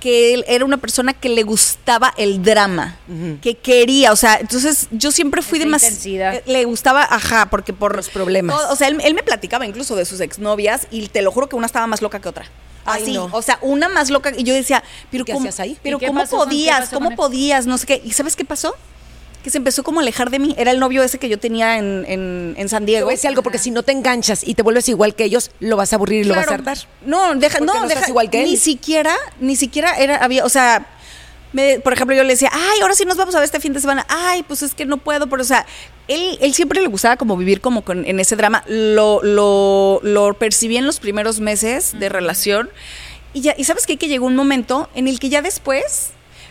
[0.00, 2.96] que él era una persona que le gustaba el drama,
[3.42, 5.94] que quería, o sea, entonces yo siempre fui demasiado...
[5.94, 6.42] intensidad.
[6.46, 7.94] Le gustaba, ajá, porque por...
[7.94, 8.56] Los problemas.
[8.56, 11.48] todo- o sea, él, él me platicaba incluso de sus exnovias y te lo juro
[11.48, 12.46] que una estaba más loca que otra.
[12.86, 13.28] Ay, Así, no.
[13.30, 14.32] o sea, una más loca.
[14.36, 15.76] Y yo decía, pero qué ¿cómo, hacías ahí?
[15.82, 16.88] pero ¿Y ¿cómo pasó podías?
[16.88, 17.66] ¿Cómo podías?
[17.66, 18.00] No sé qué.
[18.04, 18.74] ¿Y sabes qué pasó?
[19.42, 20.54] Que se empezó como a alejar de mí.
[20.58, 23.06] Era el novio ese que yo tenía en, en, en San Te Diego.
[23.06, 25.50] voy a decir algo, porque si no te enganchas y te vuelves igual que ellos,
[25.60, 26.76] lo vas a aburrir y lo vas a hartar.
[27.06, 28.50] No, deja, ¿Por qué no, no deja, igual que él?
[28.50, 30.86] Ni siquiera, ni siquiera era, había, o sea,
[31.52, 33.72] me- por ejemplo, yo le decía, ay, ahora sí nos vamos a ver este fin
[33.72, 34.04] de semana.
[34.08, 35.64] Ay, pues es que no puedo, pero o sea,
[36.06, 38.62] él, él siempre le gustaba como vivir como con- en ese drama.
[38.68, 42.68] Lo, lo, lo percibí en los primeros meses de relación.
[43.32, 43.96] Y ya, y sabes qué?
[43.96, 46.10] que llegó un momento en el que ya después,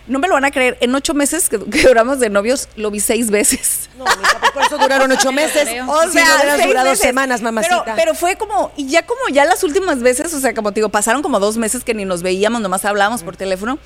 [0.09, 2.91] no me lo van a creer, en ocho meses que, que duramos de novios, lo
[2.91, 3.89] vi seis veces.
[3.97, 5.69] No, mija, pues por eso duraron ocho meses.
[5.87, 7.05] O sea, si no seis durado meses.
[7.05, 7.83] semanas, mamacita.
[7.83, 10.79] Pero, pero fue como, y ya como ya las últimas veces, o sea, como te
[10.79, 13.79] digo, pasaron como dos meses que ni nos veíamos, nomás hablábamos por teléfono.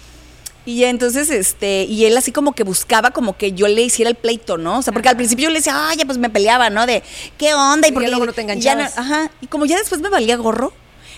[0.65, 4.15] Y entonces, este, y él así como que buscaba como que yo le hiciera el
[4.15, 4.77] pleito, ¿no?
[4.79, 6.85] O sea, porque al principio yo le decía, ay, ya pues me peleaba, ¿no?
[6.85, 7.03] De,
[7.37, 7.87] ¿qué onda?
[7.89, 8.97] Y porque ya luego no te y ya enganchabas.
[8.97, 9.29] ajá.
[9.41, 10.71] Y como ya después me valía gorro,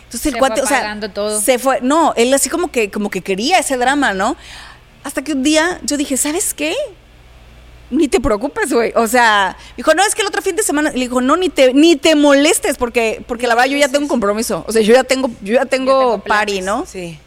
[0.05, 1.39] entonces el Se cuate, fue o sea, todo.
[1.39, 4.35] se fue, no, él así como que, como que quería ese drama, ¿no?
[5.05, 6.73] Hasta que un día yo dije, ¿sabes qué?
[7.91, 8.91] Ni te preocupes, güey.
[8.95, 10.89] O sea, dijo, no, es que el otro fin de semana.
[10.91, 14.05] Le dijo, no, ni te, ni te molestes, porque, porque la verdad yo ya tengo
[14.05, 14.65] un compromiso.
[14.67, 16.65] O sea, yo ya tengo, yo ya tengo, tengo party, planes.
[16.65, 16.85] ¿no?
[16.87, 17.19] Sí.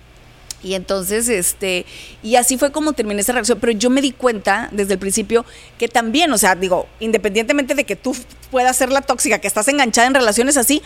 [0.60, 1.86] Y entonces, este,
[2.24, 3.60] y así fue como terminé esa relación.
[3.60, 5.44] Pero yo me di cuenta desde el principio
[5.78, 8.16] que también, o sea, digo, independientemente de que tú
[8.50, 10.82] puedas ser la tóxica, que estás enganchada en relaciones así,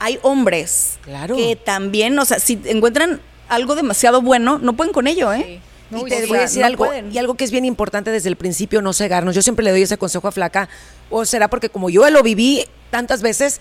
[0.00, 1.36] hay hombres Claro.
[1.36, 5.44] que también, o sea, si encuentran algo demasiado bueno, no pueden con ello, ¿eh?
[5.46, 5.60] Sí.
[5.90, 7.12] Y Uy, te voy a decir no algo, pueden.
[7.12, 9.34] y algo que es bien importante desde el principio, no cegarnos.
[9.34, 10.68] Yo siempre le doy ese consejo a Flaca,
[11.10, 13.60] o será porque como yo lo viví tantas veces,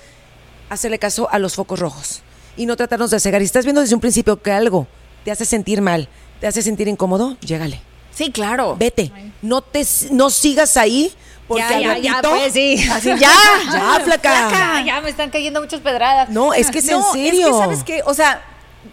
[0.69, 2.21] hacerle caso a los focos rojos
[2.57, 3.41] y no tratarnos de cegar.
[3.41, 4.87] Y estás viendo desde un principio que algo
[5.23, 6.07] te hace sentir mal,
[6.39, 7.81] te hace sentir incómodo, llégale.
[8.13, 8.75] Sí, claro.
[8.77, 9.11] Vete.
[9.41, 11.11] No te no sigas ahí
[11.47, 12.87] porque Ya, al ya, ya, ratito- pues, sí.
[12.91, 13.29] Así, ya.
[13.71, 14.31] Ya, flaca.
[14.77, 16.29] Ah, ya me están cayendo muchas pedradas.
[16.29, 17.47] No, es que es no, en serio.
[17.47, 18.41] es que sabes qué, o sea,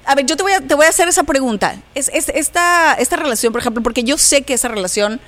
[0.05, 1.77] a ver, yo te voy a, te voy a hacer esa pregunta.
[1.95, 5.21] Es, es esta, esta relación, por ejemplo, porque yo sé que esa relación,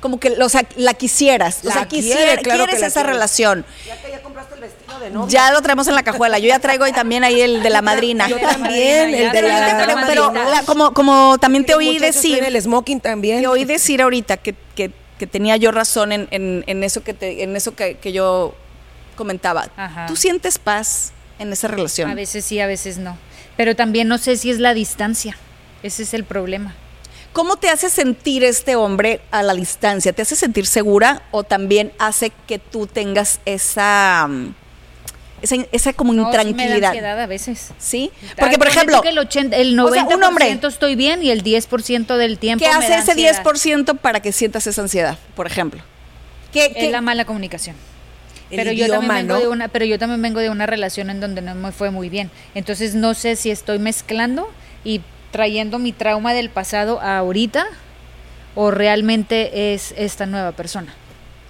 [0.00, 1.60] como que, o sea, la quisieras.
[1.64, 3.12] o La sea, quiere, quisiera- que quieres la esa quiere.
[3.12, 3.66] relación.
[3.86, 5.28] Ya que ya compraste el vestido de novia.
[5.30, 6.38] Ya lo traemos en la cajuela.
[6.38, 8.28] Yo ya traigo ahí también ahí el de la madrina.
[8.28, 10.48] Yo también, el de la, te- pero- la pero madrina.
[10.50, 13.40] la- como, como también te oí decir, el smoking también.
[13.42, 17.12] te oí decir ahorita que, que- que tenía yo razón en, en- en eso que
[17.12, 18.54] te, en eso que, que yo
[19.16, 19.68] comentaba.
[19.76, 20.06] Ajá.
[20.06, 22.10] ¿Tú sientes paz en esa relación?
[22.10, 23.18] A veces sí, a veces no.
[23.60, 25.36] Pero también no sé si es la distancia.
[25.82, 26.74] Ese es el problema.
[27.34, 30.14] ¿Cómo te hace sentir este hombre a la distancia?
[30.14, 34.54] ¿Te hace sentir segura o también hace que tú tengas esa, mm,
[35.42, 36.88] esa, esa como No, sí me da intranquilidad?
[36.88, 37.72] ansiedad a veces.
[37.78, 38.10] ¿Sí?
[38.38, 41.28] Porque, por ejemplo, que el, 80, el o sea, 90% un hombre- estoy bien y
[41.30, 43.42] el 10% del tiempo ¿qué me hace da ese ansiedad.
[43.44, 45.82] 10% para que sientas esa ansiedad, por ejemplo?
[46.50, 47.76] ¿Qué, qué- Es la mala comunicación.
[48.50, 49.40] El pero yo también vengo ¿no?
[49.40, 52.08] de una, pero yo también vengo de una relación en donde no me fue muy
[52.08, 52.30] bien.
[52.54, 54.50] Entonces no sé si estoy mezclando
[54.84, 57.66] y trayendo mi trauma del pasado a ahorita
[58.54, 60.92] o realmente es esta nueva persona.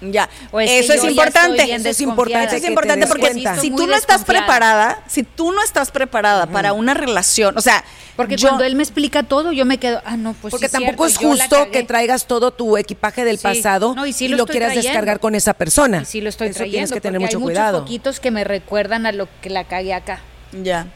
[0.03, 0.29] Ya,
[0.61, 1.75] es eso es ya importante.
[1.75, 5.63] Eso es importante Eso es importante porque si tú no estás preparada, si tú no
[5.63, 7.85] estás preparada para una relación, o sea,
[8.17, 10.73] Porque yo- cuando él me explica todo, yo me quedo, ah, no, pues Porque sí
[10.73, 13.43] tampoco cierto, es justo que traigas todo tu equipaje del Sí.
[13.43, 14.89] pasado No, y sí y lo quieras trayendo.
[14.89, 16.01] descargar con esa persona.
[16.03, 16.73] Y sí lo estoy Eso trayendo.
[16.75, 17.73] tienes que tener mucho hay cuidado.
[17.79, 20.21] muchos poquitos que me recuerdan a lo que la cagué acá.
[20.53, 20.87] ya.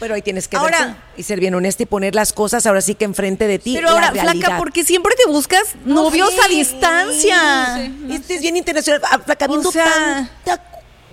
[0.00, 2.80] Pero ahí tienes que Ahora- ver y ser bien honesta y poner las cosas ahora
[2.80, 3.74] sí que enfrente de ti.
[3.74, 4.32] Pero la ahora, realidad.
[4.46, 7.84] flaca, porque siempre te buscas novios a distancia.
[8.10, 9.02] Este es bien internacional.
[9.10, 10.69] Ah, Flaca, viendo sea- tanta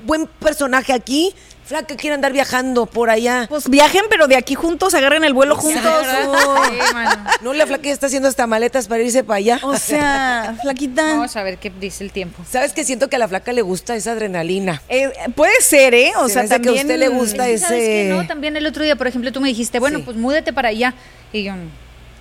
[0.08, 1.34] buen personaje aquí,
[1.66, 3.46] Flaca quiere andar viajando por allá.
[3.50, 5.84] Pues viajen, pero de aquí juntos, agarren el vuelo juntos.
[5.84, 7.26] Sí, mano.
[7.42, 9.60] No, la flaca ya está haciendo hasta maletas para irse para allá.
[9.64, 11.04] O sea, flaquita.
[11.04, 12.42] Vamos a ver qué dice el tiempo.
[12.50, 14.82] ¿Sabes que Siento que a la flaca le gusta esa adrenalina.
[14.88, 16.14] Eh, puede ser, ¿eh?
[16.20, 16.86] O Se sea, hace que a también.
[16.86, 18.02] usted le gusta Es que, ¿Sabes qué?
[18.12, 20.04] ese- No, también el otro día, por ejemplo, tú me dijiste, bueno, Sí.
[20.06, 20.94] pues múdate para allá.
[21.34, 21.52] Y yo,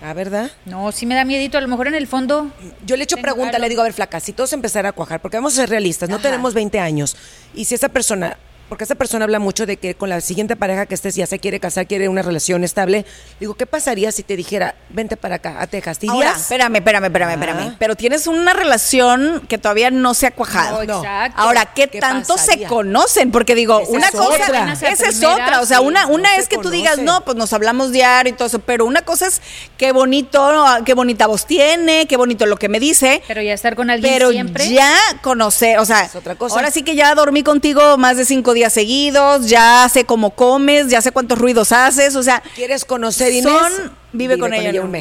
[0.03, 0.51] Ah, ¿verdad?
[0.67, 1.59] no, sí me da miedito.
[1.59, 2.51] A lo mejor en el fondo.
[2.85, 3.61] Yo le echo pregunta, algo.
[3.61, 6.09] le digo, a ver, flaca, si todos empezara a cuajar, porque vamos a ser realistas,
[6.09, 7.17] no tenemos 20 años,
[7.55, 8.37] y si esa persona,
[8.69, 11.39] porque esa persona habla mucho de que con la siguiente pareja que estés ya se
[11.39, 13.05] quiere casar, quiere una relación estable,
[13.41, 15.99] digo, ¿qué pasaría si te dijera, vente para acá, a Texas?
[15.99, 16.41] ¿Te Ahora, irías?
[16.43, 17.35] espérame, espérame, espérame, Ah.
[17.35, 17.77] espérame.
[17.79, 20.85] Pero tienes una relación que todavía no se ha cuajado.
[20.85, 21.41] No, exacto.
[21.41, 22.67] Ahora, ¿qué, ¿Qué tanto pasaría?
[22.69, 23.31] se conocen?
[23.31, 24.73] Porque digo, Esa una es cosa, otra.
[24.73, 25.61] esa es otra.
[25.61, 28.33] O sea, una, una no es se que tú digas, no, pues nos hablamos diario
[28.33, 28.59] y todo eso.
[28.61, 29.41] Pero una cosa es
[29.77, 33.23] qué bonito, qué bonita voz tiene, qué bonito lo que me dice.
[33.29, 34.69] Pero ya estar con alguien Pero siempre.
[34.71, 36.55] ya conocer, o sea, Es otra cosa.
[36.57, 40.89] ahora sí que ya dormí contigo más de cinco días seguidos, ya sé cómo comes,
[40.89, 43.53] ya sé cuántos ruidos haces, o sea, ¿Quieres conocer Inés?
[43.53, 44.93] Son- vive con ella un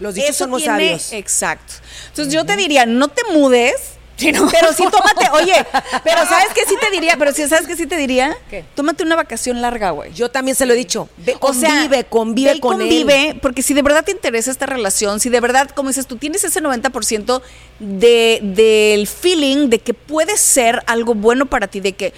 [0.00, 1.12] Los dichos eso son muy tiene- sabios.
[1.12, 1.74] Exacto.
[2.08, 3.74] Entonces yo te diría, no te mudes.
[4.20, 5.54] Pero sí tómate, oye,
[6.02, 7.14] pero ¿sabes qué sí te diría?
[7.16, 8.36] Pero sí, ¿sabes qué sí te diría?
[8.50, 8.64] ¿Qué?
[8.74, 10.12] Tómate una vacación larga, güey.
[10.12, 11.08] Yo también se lo he dicho.
[11.18, 12.88] Ve, O sea, convive, convive ve con él.
[12.88, 16.16] convive, porque si de verdad te interesa esta relación, si de verdad, como dices, tú
[16.16, 17.42] tienes ese 90%
[17.78, 22.12] de, del feeling de que puede ser algo bueno para ti, de que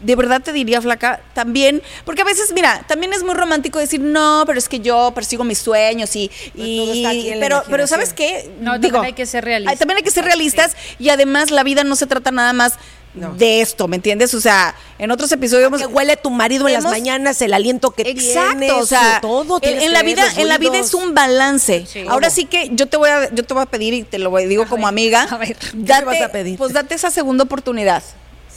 [0.00, 4.00] de verdad te diría, flaca, también, porque a veces, mira, también es muy romántico decir,
[4.00, 7.86] no, pero es que yo persigo mis sueños y, Pues y- pero, pero.
[7.86, 8.50] ¿sabes qué?
[8.60, 9.78] No, también hay que ser realistas.
[9.78, 12.74] También hay que ser realistas y además la vida no se trata nada más
[13.14, 13.32] No.
[13.34, 14.34] de esto, ¿me entiendes?
[14.34, 18.02] O sea, en otros episodios Que huele tu marido en las mañanas, el aliento que
[18.02, 19.58] Exacto, tiene, o sea, todo.
[19.62, 21.86] en, la vida, en la vida es un balance.
[21.86, 22.04] Sí.
[22.08, 24.36] Ahora sí que yo te voy a, yo te voy a pedir y te lo
[24.36, 25.56] digo como ver, amiga, a ver.
[25.56, 26.58] ¿Qué date, vas a pedir?
[26.58, 28.02] pues date esa segunda oportunidad.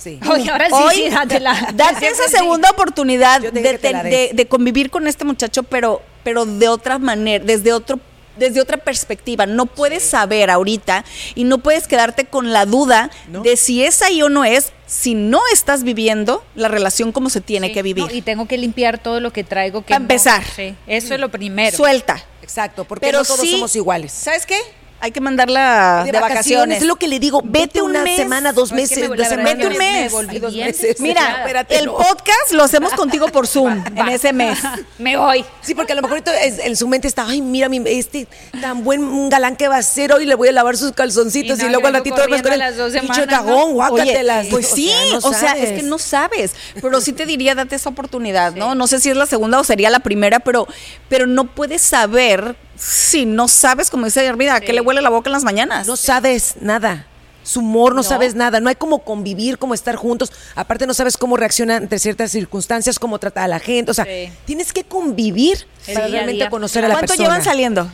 [0.01, 0.19] Sí.
[0.31, 1.71] Oye, ahora sí, Hoy, sí, dátela.
[1.73, 7.43] Date esa segunda oportunidad de, te convivir con este muchacho, pero, pero de otra manera,
[7.43, 7.99] desde otro
[8.37, 11.03] desde otra perspectiva, no puedes saber ahorita
[11.35, 13.41] y no puedes quedarte con la duda No.
[13.41, 17.41] de si es ahí o no es, si no estás viviendo la relación como se
[17.41, 18.05] tiene Sí, que vivir.
[18.05, 19.81] no, y tengo que limpiar todo lo que traigo.
[19.81, 20.41] Que Pa' no- empezar.
[20.55, 21.75] sí, eso es lo primero.
[21.75, 22.23] Suelta.
[22.41, 24.13] Exacto, porque Pero no todos sí, somos iguales.
[24.13, 24.57] ¿Sabes qué?
[25.01, 26.79] Hay que mandarla de, vacaciones.
[26.81, 27.41] Es lo que le digo.
[27.43, 28.17] Vete, un una mes.
[28.17, 29.43] semana, dos No, es que meses, me- la verdad.
[29.45, 30.41] Vete un me- me mes.
[30.41, 30.99] dos meses.
[30.99, 31.93] Mira, espérate, el no.
[31.97, 34.13] podcast lo hacemos contigo por Zoom en Va.
[34.13, 34.59] ese mes.
[34.97, 35.45] Me voy.
[35.61, 38.27] Sí, porque a lo mejor es- en su mente está, ay, mira, mi, este
[38.61, 41.61] tan buen galán que va a ser hoy, le voy a lavar sus calzoncitos Y
[41.61, 44.41] y, no, luego yo al ratito vas con el pinche cagón, guácatelas.
[44.41, 44.91] Oye, pues sí,
[45.23, 48.75] o sea, es que no sabes, pero sí te diría date esa oportunidad, ¿no?
[48.75, 50.67] No sé si es la segunda o sería la primera, pero
[51.07, 55.09] pero no puedes saber si no sabes, como dice Armida, a qué le huele la
[55.09, 55.85] boca en las mañanas.
[55.87, 57.05] No sabes nada.
[57.43, 58.59] Su humor, no, sabes nada.
[58.59, 60.31] No hay como convivir, como estar juntos.
[60.55, 63.89] Aparte, no sabes cómo reacciona ante ciertas circunstancias, cómo trata a la gente.
[63.91, 64.31] O sea, Sí.
[64.45, 66.49] tienes que convivir para a realmente día.
[66.49, 67.27] conocer a la ¿Cuánto persona.
[67.29, 67.91] llevan saliendo?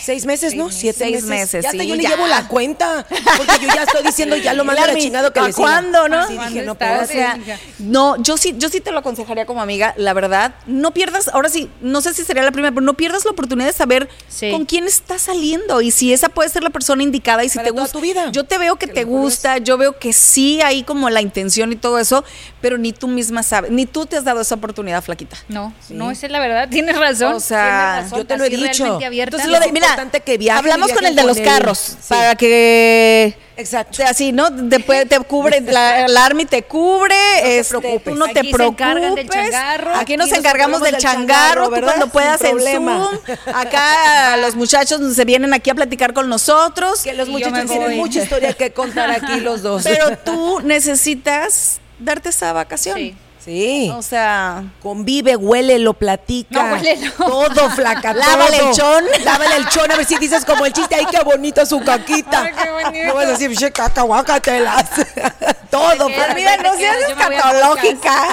[0.00, 0.70] Seis meses, ¿no?
[0.70, 1.28] Siete Seis meses.
[1.28, 2.10] meses, Ya, sí, hasta yo le ya.
[2.10, 3.06] llevo la cuenta.
[3.08, 6.26] Porque yo ya estoy diciendo, ya lo Larry, chingado que ¿a le cuándo, no?
[6.26, 7.38] Sí, ¿Cuándo dije, no, pero, O sea,
[7.78, 10.54] no, yo sí, yo sí te lo aconsejaría como amiga, la verdad.
[10.66, 13.66] No pierdas, ahora sí, no sé si sería la primera, pero no pierdas la oportunidad
[13.68, 14.50] de saber Sí.
[14.50, 17.66] con quién estás saliendo y si esa puede ser la persona indicada y si Para
[17.66, 17.92] te gusta.
[17.92, 18.30] tu vida.
[18.32, 21.72] Yo te veo que, Que te gusta, yo veo que sí hay como la intención
[21.72, 22.24] y todo eso,
[22.60, 25.36] pero ni tú misma sabes, ni tú te has dado esa oportunidad, flaquita.
[25.48, 26.68] No, no, esa es la verdad.
[26.68, 27.34] Tienes razón.
[27.34, 28.98] O sea, razón, yo te lo he dicho.
[29.04, 29.35] abierta.
[29.36, 31.44] Entonces, lo de, es mira, importante que viajen hablamos con el de con los él.
[31.44, 31.94] carros Sí.
[32.08, 34.02] para que Exacto.
[34.06, 34.50] así, ¿no?
[34.50, 38.12] Después te cubre, la, la Army te cubre, te este, preocupes.
[38.12, 38.80] tú no Aquí te se preocupes.
[38.86, 39.90] encargan del changarro.
[39.92, 42.60] Aquí, Aquí nos nos encargamos del changarro, changarro, tú cuando puedas en.
[42.60, 42.88] Zoom.
[43.54, 47.02] Acá los muchachos se vienen aquí a platicar con nosotros.
[47.02, 49.82] Que los Y muchachos tienen mucha historia que contar aquí los dos.
[49.84, 52.96] Pero tú necesitas darte esa vacación.
[52.98, 53.16] Sí.
[53.46, 53.90] Sí.
[53.94, 56.64] O sea, Convive, huele, lo platica.
[56.64, 57.12] No, huélelo.
[57.12, 58.12] Todo, flaca.
[58.14, 59.04] Lávale el chón.
[59.24, 60.96] Lávale el chón, a ver si dices como el chiste.
[60.96, 62.42] Ay, qué bonita su caquita.
[62.42, 63.06] Ay, qué bonito.
[63.06, 64.90] No vas a decir, che, caca, guácatelas.
[65.70, 66.34] todo, flaca.
[66.34, 68.26] mira, no seas escatológica.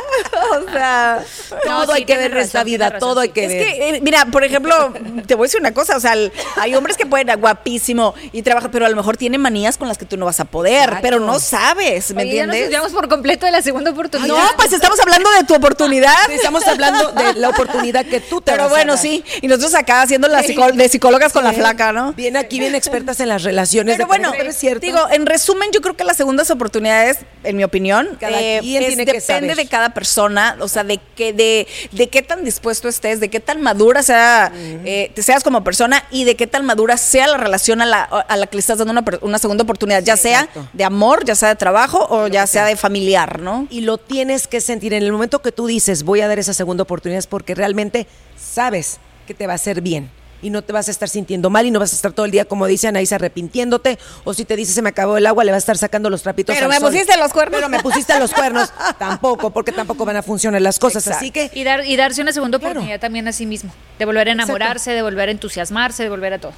[0.51, 1.23] O sea,
[1.65, 3.65] No, Todo sí, hay que ver en esta vida, todo hay que Es ver.
[3.65, 4.93] que, eh, mira, por ejemplo,
[5.27, 8.41] te voy a decir una cosa, o sea, el- hay hombres que pueden, guapísimo, y
[8.41, 10.97] trabajan, pero a lo mejor tienen manías con las que tú no vas a poder,
[11.01, 12.91] pero no sabes, ¿me Oye, ya nos entiendes?
[12.93, 14.27] por completo de la segunda oportunidad.
[14.27, 16.13] No, pues estamos hablando de tu oportunidad.
[16.27, 19.01] Sí, estamos hablando de la oportunidad que tú te Pero vas a bueno, dar.
[19.01, 19.23] sí.
[19.41, 20.53] Y nosotros acá haciendo la Sí.
[20.55, 22.13] psicó- de psicólogas con la flaca, ¿no?
[22.13, 23.95] Bien aquí, bien expertas en las relaciones.
[23.95, 24.85] Pero de bueno, pero es cierto.
[24.85, 28.63] digo, en resumen, yo creo que las segundas oportunidades, en mi opinión, eh, Cada quien
[28.85, 29.55] tiene que depende saber.
[29.55, 33.39] de cada persona, o sea, de qué, de, de qué tan dispuesto estés, de qué
[33.39, 37.37] tan madura sea, eh, te seas como persona y de qué tan madura sea la
[37.37, 40.41] relación a la, a la que le estás dando una, una segunda oportunidad, ya sea
[40.41, 40.67] exacto.
[40.73, 43.67] de amor, ya sea de trabajo o ya sea de familiar, ¿no?
[43.69, 46.53] y lo tienes que sentir en el momento que tú dices voy a dar esa
[46.53, 50.09] segunda oportunidad es porque realmente sabes que te va a hacer bien
[50.41, 52.31] y no te vas a estar sintiendo mal y no vas a estar todo el
[52.31, 55.51] día como dice Anaís arrepintiéndote o si te dice se me acabó el agua le
[55.51, 56.89] vas a estar sacando los trapitos Pero al me sol.
[56.91, 57.55] pusiste los cuernos.
[57.57, 58.69] pero me pusiste los cuernos
[58.99, 62.33] tampoco porque tampoco van a funcionar las cosas así que Y, dar, y darse una
[62.33, 62.71] segunda Claro.
[62.73, 63.71] oportunidad también a sí mismo.
[63.97, 64.51] De volver a Exacto.
[64.51, 66.51] enamorarse, de volver a entusiasmarse, de volver a todo.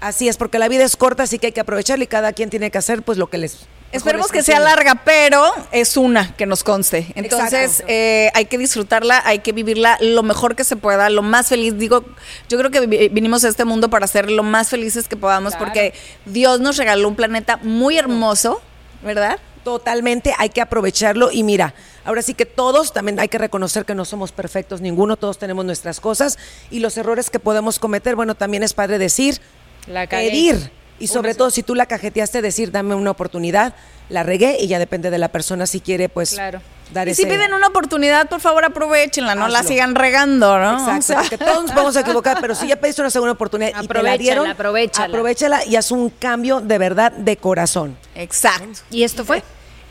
[0.00, 2.50] Así es porque la vida es corta así que hay que aprovecharla y cada quien
[2.50, 6.44] tiene que hacer pues lo que les Esperemos que sea larga, pero es una que
[6.44, 7.06] nos conste.
[7.14, 11.46] Entonces, eh, hay que disfrutarla, hay que vivirla lo mejor que se pueda, lo más
[11.46, 11.78] feliz.
[11.78, 12.04] Digo,
[12.48, 15.52] yo creo que vi- vinimos a este mundo para ser lo más felices que podamos,
[15.54, 15.66] Claro.
[15.66, 15.94] porque
[16.26, 18.60] Dios nos regaló un planeta muy hermoso,
[19.02, 19.38] ¿verdad?
[19.62, 21.72] Totalmente, hay que aprovecharlo y mira,
[22.04, 25.64] ahora sí que todos también hay que reconocer que no somos perfectos ninguno, todos tenemos
[25.64, 26.38] nuestras cosas
[26.70, 29.40] y los errores que podemos cometer, bueno, también es padre decir,
[29.86, 30.28] La cagué.
[30.30, 33.74] pedir y sobre todo si tú la cajeteaste, decir, dame una oportunidad,
[34.08, 36.62] la regué y ya depende de la persona si quiere pues Claro.
[36.92, 37.22] dar Y ese...
[37.22, 40.72] si piden una oportunidad, por favor, aprovechenla, no la sigan regando, ¿no?
[40.78, 43.32] Exacto, O sea, porque todos nos vamos a equivocar, pero si ya pediste una segunda
[43.32, 45.06] oportunidad y te la Aprovechala, dieron, aprovechala.
[45.08, 47.96] aprovechala y haz un cambio de verdad de corazón.
[48.14, 48.80] Exacto.
[48.90, 49.42] ¿Y esto fue?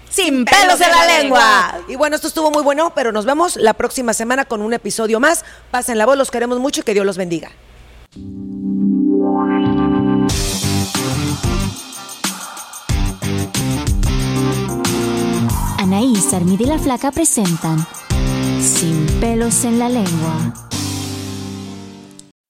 [0.09, 1.77] Sin pelos en la lengua.
[1.89, 5.19] Y bueno, esto estuvo muy bueno, pero nos vemos la próxima semana con un episodio
[5.19, 5.43] más.
[5.71, 7.51] Pasen la voz, los queremos mucho y que Dios los bendiga.
[15.95, 17.87] Anaís, Armida y la Flaca presentan
[18.59, 20.74] Sin pelos en la lengua.